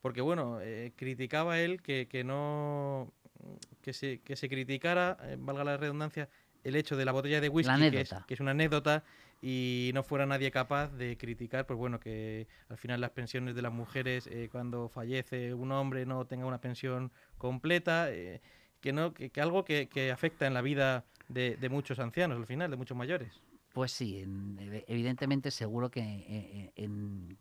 porque 0.00 0.20
bueno, 0.20 0.58
criticaba 0.96 1.58
él 1.60 1.82
que, 1.82 2.08
que 2.08 2.24
no 2.24 3.12
que 3.82 3.92
se, 3.92 4.20
que 4.20 4.36
se 4.36 4.48
criticara, 4.48 5.18
valga 5.38 5.64
la 5.64 5.76
redundancia, 5.76 6.28
el 6.64 6.76
hecho 6.76 6.96
de 6.96 7.04
la 7.04 7.12
botella 7.12 7.40
de 7.40 7.48
whisky, 7.48 7.90
que 7.90 8.00
es, 8.00 8.14
que 8.26 8.34
es, 8.34 8.40
una 8.40 8.50
anécdota, 8.50 9.04
y 9.40 9.90
no 9.94 10.02
fuera 10.02 10.26
nadie 10.26 10.50
capaz 10.50 10.88
de 10.88 11.16
criticar, 11.16 11.66
pues 11.66 11.78
bueno, 11.78 12.00
que 12.00 12.48
al 12.68 12.78
final 12.78 13.00
las 13.00 13.10
pensiones 13.10 13.54
de 13.54 13.62
las 13.62 13.72
mujeres 13.72 14.26
eh, 14.26 14.48
cuando 14.50 14.88
fallece 14.88 15.54
un 15.54 15.70
hombre 15.72 16.06
no 16.06 16.24
tenga 16.26 16.46
una 16.46 16.60
pensión 16.60 17.12
completa, 17.38 18.10
eh, 18.10 18.40
que 18.80 18.92
no 18.92 19.14
que, 19.14 19.30
que 19.30 19.40
algo 19.40 19.64
que, 19.64 19.88
que, 19.88 20.10
afecta 20.10 20.46
en 20.46 20.54
la 20.54 20.62
vida 20.62 21.04
de, 21.28 21.56
de, 21.56 21.68
muchos 21.68 21.98
ancianos, 21.98 22.38
al 22.38 22.46
final, 22.46 22.70
de 22.70 22.76
muchos 22.76 22.96
mayores. 22.96 23.40
Pues 23.74 23.90
sí, 23.90 24.20
en, 24.20 24.56
evidentemente 24.86 25.50
seguro 25.50 25.90
que 25.90 26.00
eh, 26.00 26.72
en, 26.76 27.36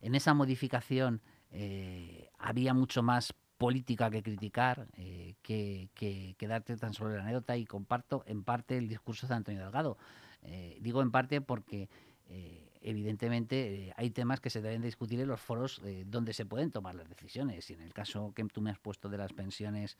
en, 0.00 0.14
esa 0.14 0.34
modificación 0.34 1.20
eh, 1.50 2.30
había 2.38 2.72
mucho 2.74 3.02
más 3.02 3.34
política 3.62 4.10
que 4.10 4.24
criticar, 4.24 4.88
eh, 4.96 5.36
que, 5.40 5.88
que, 5.94 6.34
que, 6.36 6.48
darte 6.48 6.76
tan 6.76 6.92
solo 6.94 7.14
la 7.14 7.22
anécdota 7.22 7.56
y 7.56 7.64
comparto 7.64 8.24
en 8.26 8.42
parte 8.42 8.76
el 8.76 8.88
discurso 8.88 9.28
de 9.28 9.34
Antonio 9.34 9.62
Delgado. 9.62 9.96
Eh, 10.42 10.78
digo 10.80 11.00
en 11.00 11.12
parte 11.12 11.40
porque 11.40 11.88
eh, 12.28 12.68
evidentemente 12.80 13.94
hay 13.96 14.10
temas 14.10 14.40
que 14.40 14.50
se 14.50 14.62
deben 14.62 14.82
discutir 14.82 15.20
en 15.20 15.28
los 15.28 15.40
foros 15.40 15.80
donde 16.06 16.32
se 16.32 16.44
pueden 16.44 16.72
tomar 16.72 16.96
las 16.96 17.08
decisiones. 17.08 17.70
Y 17.70 17.74
en 17.74 17.82
el 17.82 17.92
caso 17.92 18.32
que 18.34 18.42
tú 18.46 18.60
me 18.62 18.70
has 18.72 18.80
puesto 18.80 19.08
de 19.08 19.18
las 19.18 19.32
pensiones, 19.32 19.96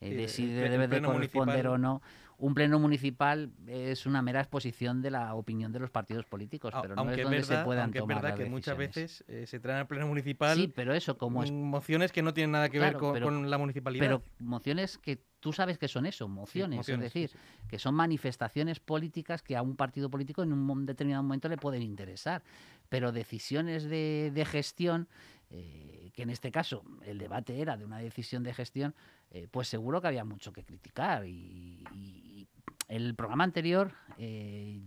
eh, 0.00 0.14
de 0.14 0.28
si 0.28 0.46
debe 0.46 0.86
de 0.88 1.00
corresponder 1.02 1.64
municipal. 1.64 1.66
o 1.66 1.78
no, 1.78 2.02
un 2.40 2.54
pleno 2.54 2.78
municipal 2.78 3.50
es 3.66 4.06
una 4.06 4.22
mera 4.22 4.38
exposición 4.40 5.02
de 5.02 5.10
la 5.10 5.34
opinión 5.34 5.72
de 5.72 5.80
los 5.80 5.90
partidos 5.90 6.24
políticos, 6.24 6.72
pero 6.80 6.94
no 6.94 7.10
es 7.10 7.16
donde 7.20 7.38
verdad, 7.38 7.58
se 7.60 7.64
puedan 7.64 7.84
aunque 7.86 7.98
tomar 7.98 8.16
es 8.18 8.22
verdad 8.22 8.38
las 8.38 8.44
que 8.44 8.50
muchas 8.50 8.78
decisiones. 8.78 9.24
veces 9.26 9.50
se 9.50 9.58
traen 9.60 9.78
al 9.80 9.86
pleno 9.88 10.06
municipal 10.06 10.56
Sí, 10.56 10.68
pero 10.68 10.94
eso 10.94 11.18
como 11.18 11.42
es 11.42 11.50
mociones 11.50 12.12
que 12.12 12.22
no 12.22 12.32
tienen 12.32 12.52
nada 12.52 12.68
que 12.68 12.78
ver 12.78 12.94
con, 12.96 13.12
pero- 13.12 13.26
con 13.26 13.50
la 13.50 13.58
municipalidad. 13.58 14.04
Pero 14.04 14.22
mociones 14.38 14.98
que 14.98 15.18
tú 15.40 15.52
sabes 15.52 15.78
que 15.78 15.88
son 15.88 16.06
eso, 16.06 16.28
mociones, 16.28 16.76
mociones, 16.76 17.06
es 17.06 17.12
sí, 17.12 17.20
decir, 17.22 17.40
que 17.68 17.78
son 17.80 17.94
manifestaciones 17.96 18.78
políticas 18.78 19.42
que 19.42 19.56
a 19.56 19.62
un 19.62 19.74
partido 19.74 20.08
político 20.08 20.44
en 20.44 20.52
un 20.52 20.86
determinado 20.86 21.24
momento 21.24 21.48
le 21.48 21.56
pueden 21.56 21.82
interesar. 21.82 22.42
Pero 22.88 23.10
decisiones 23.10 23.82
de, 23.84 24.30
de 24.32 24.44
gestión, 24.44 25.08
eh, 25.50 25.97
que 26.18 26.24
en 26.24 26.30
este 26.30 26.50
caso 26.50 26.82
el 27.04 27.16
debate 27.16 27.60
era 27.60 27.76
de 27.76 27.84
una 27.84 27.98
decisión 27.98 28.42
de 28.42 28.52
gestión, 28.52 28.92
eh, 29.30 29.46
pues 29.48 29.68
seguro 29.68 30.00
que 30.00 30.08
había 30.08 30.24
mucho 30.24 30.52
que 30.52 30.64
criticar. 30.64 31.24
Y, 31.24 32.48
el 32.88 33.14
programa 33.14 33.44
anterior, 33.44 33.92
eh, 34.16 34.80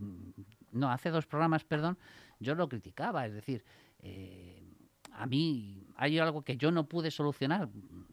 no, 0.74 0.92
hace 0.92 1.10
dos 1.10 1.26
programas, 1.28 1.64
perdón, 1.64 1.98
yo 2.42 2.54
lo 2.54 2.68
criticaba, 2.68 3.26
es 3.26 3.34
decir, 3.34 3.64
eh, 4.00 4.62
a 5.14 5.26
mí 5.26 5.88
hay 5.96 6.20
algo 6.20 6.42
que 6.42 6.58
yo 6.58 6.70
no 6.70 6.90
pude 6.90 7.12
solucionar. 7.12 7.70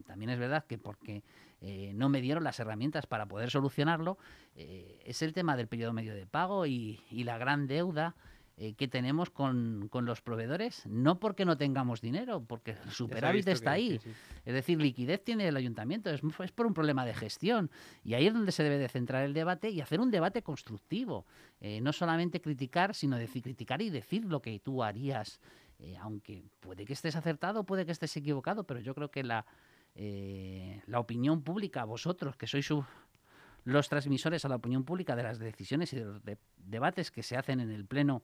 También 0.06 0.30
es 0.30 0.38
verdad 0.38 0.64
que 0.64 0.78
porque 0.78 1.24
eh, 1.60 1.90
no 1.96 2.08
me 2.08 2.20
dieron 2.20 2.44
las 2.44 2.60
herramientas 2.60 3.08
para 3.08 3.26
poder 3.26 3.50
solucionarlo, 3.50 4.16
eh, 4.54 5.02
es 5.04 5.22
el 5.22 5.32
tema 5.32 5.56
del 5.56 5.66
periodo 5.66 5.92
medio 5.92 6.14
de 6.14 6.24
pago 6.24 6.66
y 6.66 7.00
la 7.10 7.36
gran 7.36 7.66
deuda 7.66 8.14
eh, 8.60 8.74
que 8.74 8.88
tenemos 8.88 9.30
con, 9.30 9.86
con, 9.88 10.04
los 10.04 10.20
proveedores, 10.20 10.84
no 10.86 11.20
porque 11.20 11.44
no 11.44 11.56
tengamos 11.56 12.00
dinero, 12.00 12.42
porque 12.44 12.72
el 12.72 12.90
superávit 12.90 13.46
está 13.46 13.70
ahí. 13.70 13.90
que 13.90 13.98
sí. 14.00 14.10
Es 14.44 14.52
decir, 14.52 14.82
liquidez 14.82 15.22
tiene 15.22 15.46
el 15.46 15.56
ayuntamiento, 15.56 16.10
es, 16.10 16.22
es, 16.42 16.50
por 16.50 16.66
un 16.66 16.74
problema 16.74 17.06
de 17.06 17.14
gestión. 17.14 17.70
Y 18.02 18.14
ahí 18.14 18.26
es 18.26 18.34
donde 18.34 18.50
se 18.50 18.64
debe 18.64 18.78
de 18.78 18.88
centrar 18.88 19.22
el 19.22 19.32
debate 19.32 19.70
y 19.70 19.80
hacer 19.80 20.00
un 20.00 20.10
debate 20.10 20.42
constructivo. 20.42 21.24
Eh, 21.60 21.80
no 21.80 21.92
solamente 21.92 22.40
criticar, 22.40 22.96
sino 22.96 23.16
decir, 23.16 23.44
criticar 23.44 23.80
y 23.80 23.90
decir 23.90 24.24
lo 24.24 24.42
que 24.42 24.58
tú 24.58 24.82
harías. 24.82 25.38
Eh, 25.78 25.96
aunque 26.00 26.42
puede 26.58 26.84
que 26.84 26.94
estés 26.94 27.14
acertado, 27.14 27.62
puede 27.62 27.86
que 27.86 27.92
estés 27.92 28.16
equivocado, 28.16 28.64
pero 28.64 28.80
yo 28.80 28.92
creo 28.92 29.12
que 29.12 29.22
la, 29.22 29.46
la 29.94 30.98
opinión 30.98 31.42
pública, 31.42 31.84
vosotros 31.84 32.36
que 32.36 32.48
sois 32.48 32.66
su, 32.66 32.84
los 33.64 33.88
transmisores 33.88 34.44
a 34.44 34.48
la 34.48 34.56
opinión 34.56 34.84
pública 34.84 35.16
de 35.16 35.22
las 35.22 35.38
decisiones 35.38 35.92
y 35.92 35.96
de 35.96 36.04
los 36.04 36.24
de, 36.24 36.38
debates 36.56 37.10
que 37.10 37.22
se 37.22 37.36
hacen 37.36 37.60
en 37.60 37.70
el 37.70 37.86
Pleno 37.86 38.22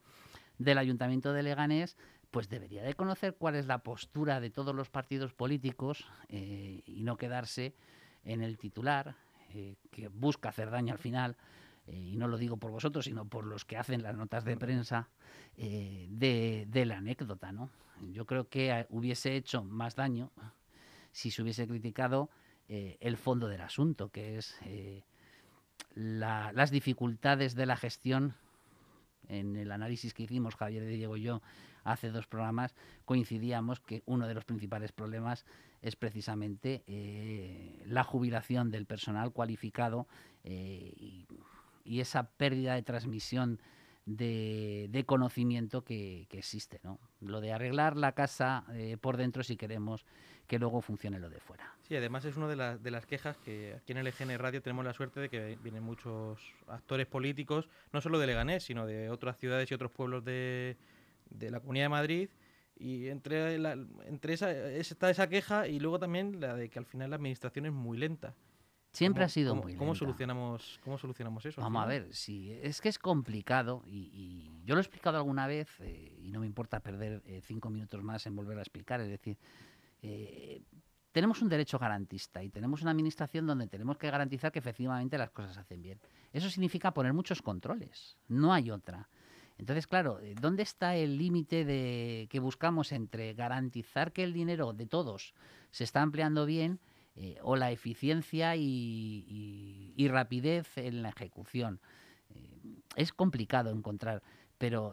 del 0.59 0.79
Ayuntamiento 0.79 1.33
de 1.33 1.43
Leganés, 1.43 1.97
pues 2.31 2.49
debería 2.49 2.83
de 2.83 2.95
conocer 2.95 3.37
cuál 3.37 3.55
es 3.55 3.67
la 3.67 3.79
postura 3.79 4.41
de 4.41 4.51
todos 4.51 4.75
los 4.75 4.91
partidos 4.91 5.33
políticos 5.33 6.05
eh, 6.29 6.83
y 6.85 7.05
no 7.05 7.17
quedarse 7.17 7.75
en 8.25 8.43
el 8.43 8.59
titular 8.59 9.17
eh, 9.51 9.77
que 9.91 10.09
busca 10.09 10.49
hacer 10.49 10.71
daño 10.71 10.93
al 10.93 10.99
final, 10.99 11.37
eh, 11.87 11.97
y 11.97 12.17
no 12.17 12.27
lo 12.27 12.37
digo 12.37 12.57
por 12.57 12.73
vosotros, 12.73 13.05
sino 13.05 13.25
por 13.25 13.47
los 13.47 13.65
que 13.65 13.77
hacen 13.77 14.03
las 14.03 14.17
notas 14.17 14.45
de 14.45 14.57
prensa 14.57 15.09
de, 15.57 16.67
de, 16.69 16.85
la 16.87 16.97
anécdota. 16.97 17.53
¿no? 17.53 17.71
Yo 18.11 18.27
creo 18.27 18.49
que 18.49 18.87
hubiese 18.91 19.37
hecho 19.37 19.63
más 19.63 19.95
daño 19.95 20.33
si 21.13 21.31
se 21.31 21.43
hubiese 21.43 21.69
criticado 21.69 22.31
el 22.67 23.17
fondo 23.17 23.47
del 23.47 23.61
asunto, 23.61 24.09
que 24.09 24.39
es 24.39 24.57
la, 25.95 26.53
las 26.53 26.71
dificultades 26.71 27.55
de 27.55 27.67
la 27.67 27.77
gestión. 27.77 28.35
En 29.29 29.57
el 29.57 29.73
análisis 29.73 30.13
que 30.13 30.25
hicimos 30.25 30.55
Javier 30.55 30.85
de 30.85 30.91
Diego 30.91 31.17
y 31.17 31.23
yo 31.23 31.41
hace 31.83 32.11
dos 32.11 32.27
programas, 32.27 32.75
coincidíamos 33.05 33.81
que 33.81 34.03
uno 34.07 34.27
de 34.27 34.35
los 34.35 34.45
principales 34.45 34.93
problemas 34.93 35.47
es 35.83 35.97
precisamente 35.97 36.83
eh, 36.87 37.83
la 37.87 38.05
jubilación 38.05 38.71
del 38.71 38.87
personal 38.87 39.33
cualificado 39.33 40.09
eh, 40.43 40.93
y, 40.97 41.27
esa 42.01 42.31
pérdida 42.31 42.75
de 42.75 42.83
transmisión 42.83 43.61
de, 44.07 45.05
conocimiento 45.07 45.85
que, 45.85 46.27
que, 46.31 46.39
existe. 46.39 46.81
¿no? 46.83 46.99
Lo 47.21 47.43
de 47.43 47.53
arreglar 47.53 47.97
la 47.97 48.13
casa 48.13 48.65
eh, 48.73 48.97
por 48.99 49.19
dentro 49.19 49.43
si 49.43 49.57
queremos 49.57 50.07
que 50.47 50.59
luego 50.59 50.81
funcione 50.81 51.19
lo 51.19 51.31
de 51.31 51.41
fuera. 51.41 51.75
Sí, 51.83 51.97
además 51.97 52.25
es 52.25 52.37
una 52.37 52.49
de, 52.49 52.57
la, 52.57 52.77
de 52.77 52.91
las 52.91 53.07
quejas 53.07 53.37
que 53.39 53.75
aquí 53.75 53.93
en 53.93 53.99
el 53.99 54.07
EGN 54.07 54.39
Radio 54.39 54.63
tenemos 54.63 54.85
la 54.85 54.93
suerte 54.93 55.21
de 55.21 55.29
que 55.29 55.59
vienen 55.63 55.83
muchos 55.83 56.41
actores 56.67 57.07
políticos, 57.07 57.69
no 57.93 58.01
solo 58.01 58.19
de 58.19 58.27
Leganés, 58.27 58.65
sino 58.65 58.87
de 58.87 59.11
otras 59.11 59.39
ciudades 59.39 59.71
y 59.71 59.75
otros 59.75 59.91
pueblos 59.91 60.25
de, 60.25 60.77
de 61.31 61.51
la 61.51 61.61
Comunidad 61.61 61.87
de 61.87 61.91
Madrid. 61.91 62.29
Y 62.77 63.09
entre, 63.09 63.59
la, 63.59 63.73
entre 64.07 64.35
esa 64.35 64.51
está 64.51 65.09
esa 65.09 65.29
queja 65.29 65.69
y 65.69 65.79
luego 65.79 65.99
también 65.99 66.41
la 66.41 66.55
de 66.55 66.69
que 66.69 66.79
al 66.79 66.87
final 66.87 67.11
la 67.11 67.17
administración 67.17 67.67
es 67.67 67.73
muy 67.73 67.97
lenta. 67.97 68.35
Siempre 68.91 69.23
¿Cómo, 69.23 69.27
ha 69.27 69.29
sido 69.29 69.51
cómo, 69.51 69.63
muy 69.63 69.73
lenta. 69.73 69.79
¿cómo 69.79 69.95
solucionamos, 69.95 70.81
¿Cómo 70.85 70.99
solucionamos 70.99 71.47
eso? 71.47 71.61
Vamos 71.61 71.83
a 71.83 71.87
ver, 71.87 72.13
sí, 72.13 72.53
es 72.63 72.81
que 72.81 72.89
es 72.89 72.99
complicado 72.99 73.83
y, 73.87 74.11
y 74.13 74.63
yo 74.65 74.75
lo 74.75 74.81
he 74.81 74.83
explicado 74.83 75.17
alguna 75.17 75.47
vez 75.47 75.69
eh, 75.81 76.17
y 76.21 76.31
no 76.31 76.41
me 76.41 76.47
importa 76.47 76.81
perder 76.81 77.23
eh, 77.27 77.41
cinco 77.45 77.71
minutos 77.71 78.03
más 78.03 78.27
en 78.27 78.37
volver 78.37 78.59
a 78.59 78.63
explicar. 78.63 79.01
Es 79.01 79.09
decir, 79.09 79.37
eh, 80.07 80.61
tenemos 81.13 81.41
un 81.41 81.49
derecho 81.49 81.79
garantista 81.79 82.43
y 82.43 82.51
tenemos 82.51 82.83
una 82.83 82.91
administración 82.91 83.47
donde 83.47 83.69
tenemos 83.69 83.97
que 83.97 84.11
garantizar 84.11 84.53
que 84.53 84.59
efectivamente 84.59 85.17
las 85.17 85.31
cosas 85.31 85.55
se 85.55 85.61
hacen 85.61 85.81
bien. 85.81 85.99
Eso 86.33 86.51
significa 86.51 86.93
poner 86.93 87.15
muchos 87.15 87.41
controles, 87.41 88.19
no 88.29 88.53
hay 88.53 88.71
otra. 88.71 89.09
Entonces, 89.57 89.87
claro, 89.87 90.21
eh, 90.21 90.35
¿dónde 90.39 90.63
está 90.63 90.97
el 90.97 91.17
límite 91.17 91.65
de 91.65 92.27
que 92.29 92.39
buscamos 92.39 92.93
entre 92.93 93.33
garantizar 93.33 94.13
que 94.13 94.25
el 94.25 94.35
dinero 94.35 94.75
de 94.75 94.87
todos 94.87 95.33
se 95.71 95.85
está 95.85 96.03
empleando 96.03 96.45
bien 96.45 96.81
eh, 97.17 97.39
o 97.43 97.57
la 97.57 97.71
eficiencia 97.71 98.57
y, 98.57 99.95
rapidez 100.11 100.77
en 100.77 101.03
la 101.03 101.11
ejecución? 101.11 101.81
Es 102.97 103.13
complicado 103.13 103.71
encontrar, 103.71 104.23
pero 104.59 104.93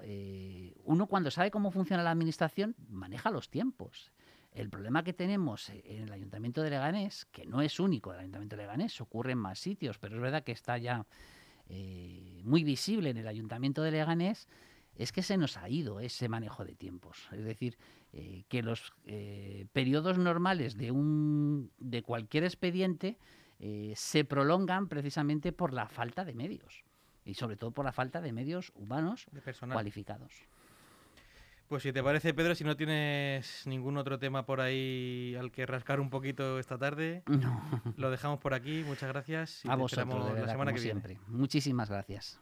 uno 0.84 1.08
cuando 1.08 1.32
sabe 1.32 1.50
cómo 1.50 1.72
funciona 1.72 2.04
la 2.04 2.12
administración 2.12 2.76
maneja 2.88 3.32
los 3.32 3.50
tiempos. 3.50 4.12
El 4.52 4.70
problema 4.70 5.04
que 5.04 5.14
tenemos 5.14 5.70
en 5.70 6.04
el 6.04 6.12
Ayuntamiento 6.12 6.62
de 6.62 6.70
Leganés, 6.70 7.26
que 7.32 7.46
no 7.46 7.62
es 7.62 7.80
único 7.80 8.12
del 8.12 8.22
Ayuntamiento 8.22 8.56
de 8.56 8.64
Leganés, 8.64 9.00
ocurre 9.00 9.32
en 9.32 9.38
más 9.38 9.60
sitios, 9.60 9.98
pero 9.98 10.16
es 10.16 10.22
verdad 10.22 10.44
que 10.44 10.52
está 10.52 10.78
ya 10.78 11.06
eh, 11.70 12.42
muy 12.44 12.64
visible 12.64 13.12
en 13.12 13.18
el 13.18 13.28
Ayuntamiento 13.28 13.82
de 13.82 13.92
Leganés, 13.92 14.48
es 14.96 15.12
que 15.12 15.24
se 15.24 15.38
nos 15.38 15.58
ha 15.58 15.70
ido 15.70 16.00
ese 16.00 16.28
manejo 16.28 16.66
de 16.66 16.76
tiempos. 16.76 17.30
Es 17.32 17.44
decir, 17.44 17.78
eh, 18.14 18.44
que 18.50 18.62
los 18.62 18.94
eh, 19.06 19.66
periodos 19.72 20.18
normales 20.18 20.78
de, 20.78 20.92
un, 20.92 21.72
de 21.80 22.04
cualquier 22.04 22.44
expediente 22.44 23.18
eh, 23.60 23.94
se 23.96 24.26
prolongan 24.26 24.88
precisamente 24.88 25.52
por 25.52 25.74
la 25.74 25.88
falta 25.88 26.26
de 26.26 26.34
medios 26.34 26.84
y 27.24 27.36
sobre 27.36 27.56
todo 27.56 27.72
por 27.72 27.86
la 27.86 27.92
falta 27.92 28.20
de 28.20 28.34
medios 28.34 28.72
humanos 28.76 29.28
de 29.32 29.42
cualificados. 29.72 30.34
Pues 31.72 31.84
si 31.84 31.94
te 31.94 32.04
parece, 32.04 32.34
Pedro, 32.34 32.54
si 32.54 32.66
no 32.66 32.76
tienes 32.76 33.66
ningún 33.66 33.96
otro 33.96 34.20
tema 34.20 34.46
por 34.46 34.60
ahí 34.60 35.38
al 35.40 35.54
que 35.54 35.66
rascar 35.66 36.02
un 36.02 36.10
poquito 36.10 36.60
esta 36.60 36.78
tarde, 36.78 37.24
no. 37.28 37.64
lo 37.96 38.12
dejamos 38.12 38.42
por 38.42 38.54
aquí. 38.54 38.84
Muchas 38.86 39.08
gracias. 39.08 39.64
Y 39.64 39.70
A 39.70 39.76
vosotros, 39.76 40.26
de 40.26 40.34
verdad, 40.34 40.48
la 40.48 40.52
semana 40.52 40.74
que 40.74 40.80
siempre. 40.80 41.14
Viene. 41.14 41.40
Muchísimas 41.40 41.90
gracias. 41.90 42.38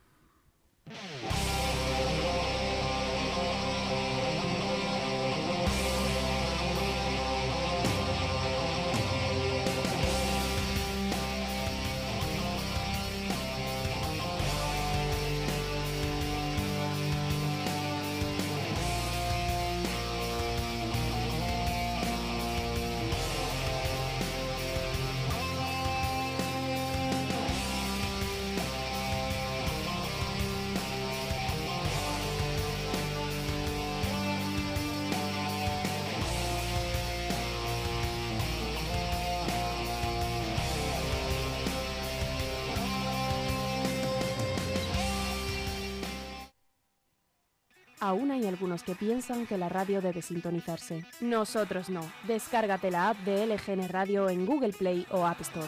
Aún 48.02 48.32
hay 48.32 48.48
algunos 48.48 48.84
que 48.84 48.96
piensan 48.96 49.46
que 49.46 49.58
la 49.58 49.68
radio 49.68 50.02
debe 50.02 50.22
sintonizarse. 50.22 51.06
Nosotros 51.20 51.90
no. 51.90 52.02
Descárgate 52.28 52.92
la 52.92 53.10
app 53.10 53.18
de 53.20 53.46
LGN 53.46 53.90
Radio 53.90 54.30
en 54.30 54.46
Google 54.46 54.74
Play 54.74 55.06
o 55.12 55.26
App 55.26 55.42
Store. 55.42 55.68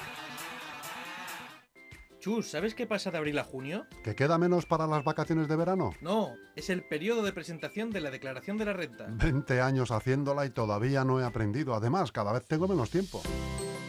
Chus, 2.20 2.52
¿sabes 2.52 2.76
qué 2.76 2.86
pasa 2.86 3.10
de 3.10 3.18
abril 3.18 3.40
a 3.40 3.44
junio? 3.44 3.88
¿Que 4.04 4.16
queda 4.16 4.38
menos 4.38 4.68
para 4.68 4.86
las 4.86 5.04
vacaciones 5.04 5.48
de 5.48 5.56
verano? 5.56 5.92
No, 6.02 6.36
es 6.56 6.70
el 6.70 6.84
periodo 6.84 7.24
de 7.24 7.34
presentación 7.34 7.90
de 7.90 8.00
la 8.00 8.12
declaración 8.12 8.58
de 8.60 8.66
la 8.66 8.74
renta. 8.74 9.08
20 9.10 9.60
años 9.60 9.90
haciéndola 9.90 10.46
y 10.46 10.52
todavía 10.52 11.04
no 11.04 11.20
he 11.20 11.26
aprendido. 11.26 11.74
Además, 11.74 12.12
cada 12.12 12.32
vez 12.32 12.46
tengo 12.46 12.68
menos 12.68 12.92
tiempo. 12.92 13.24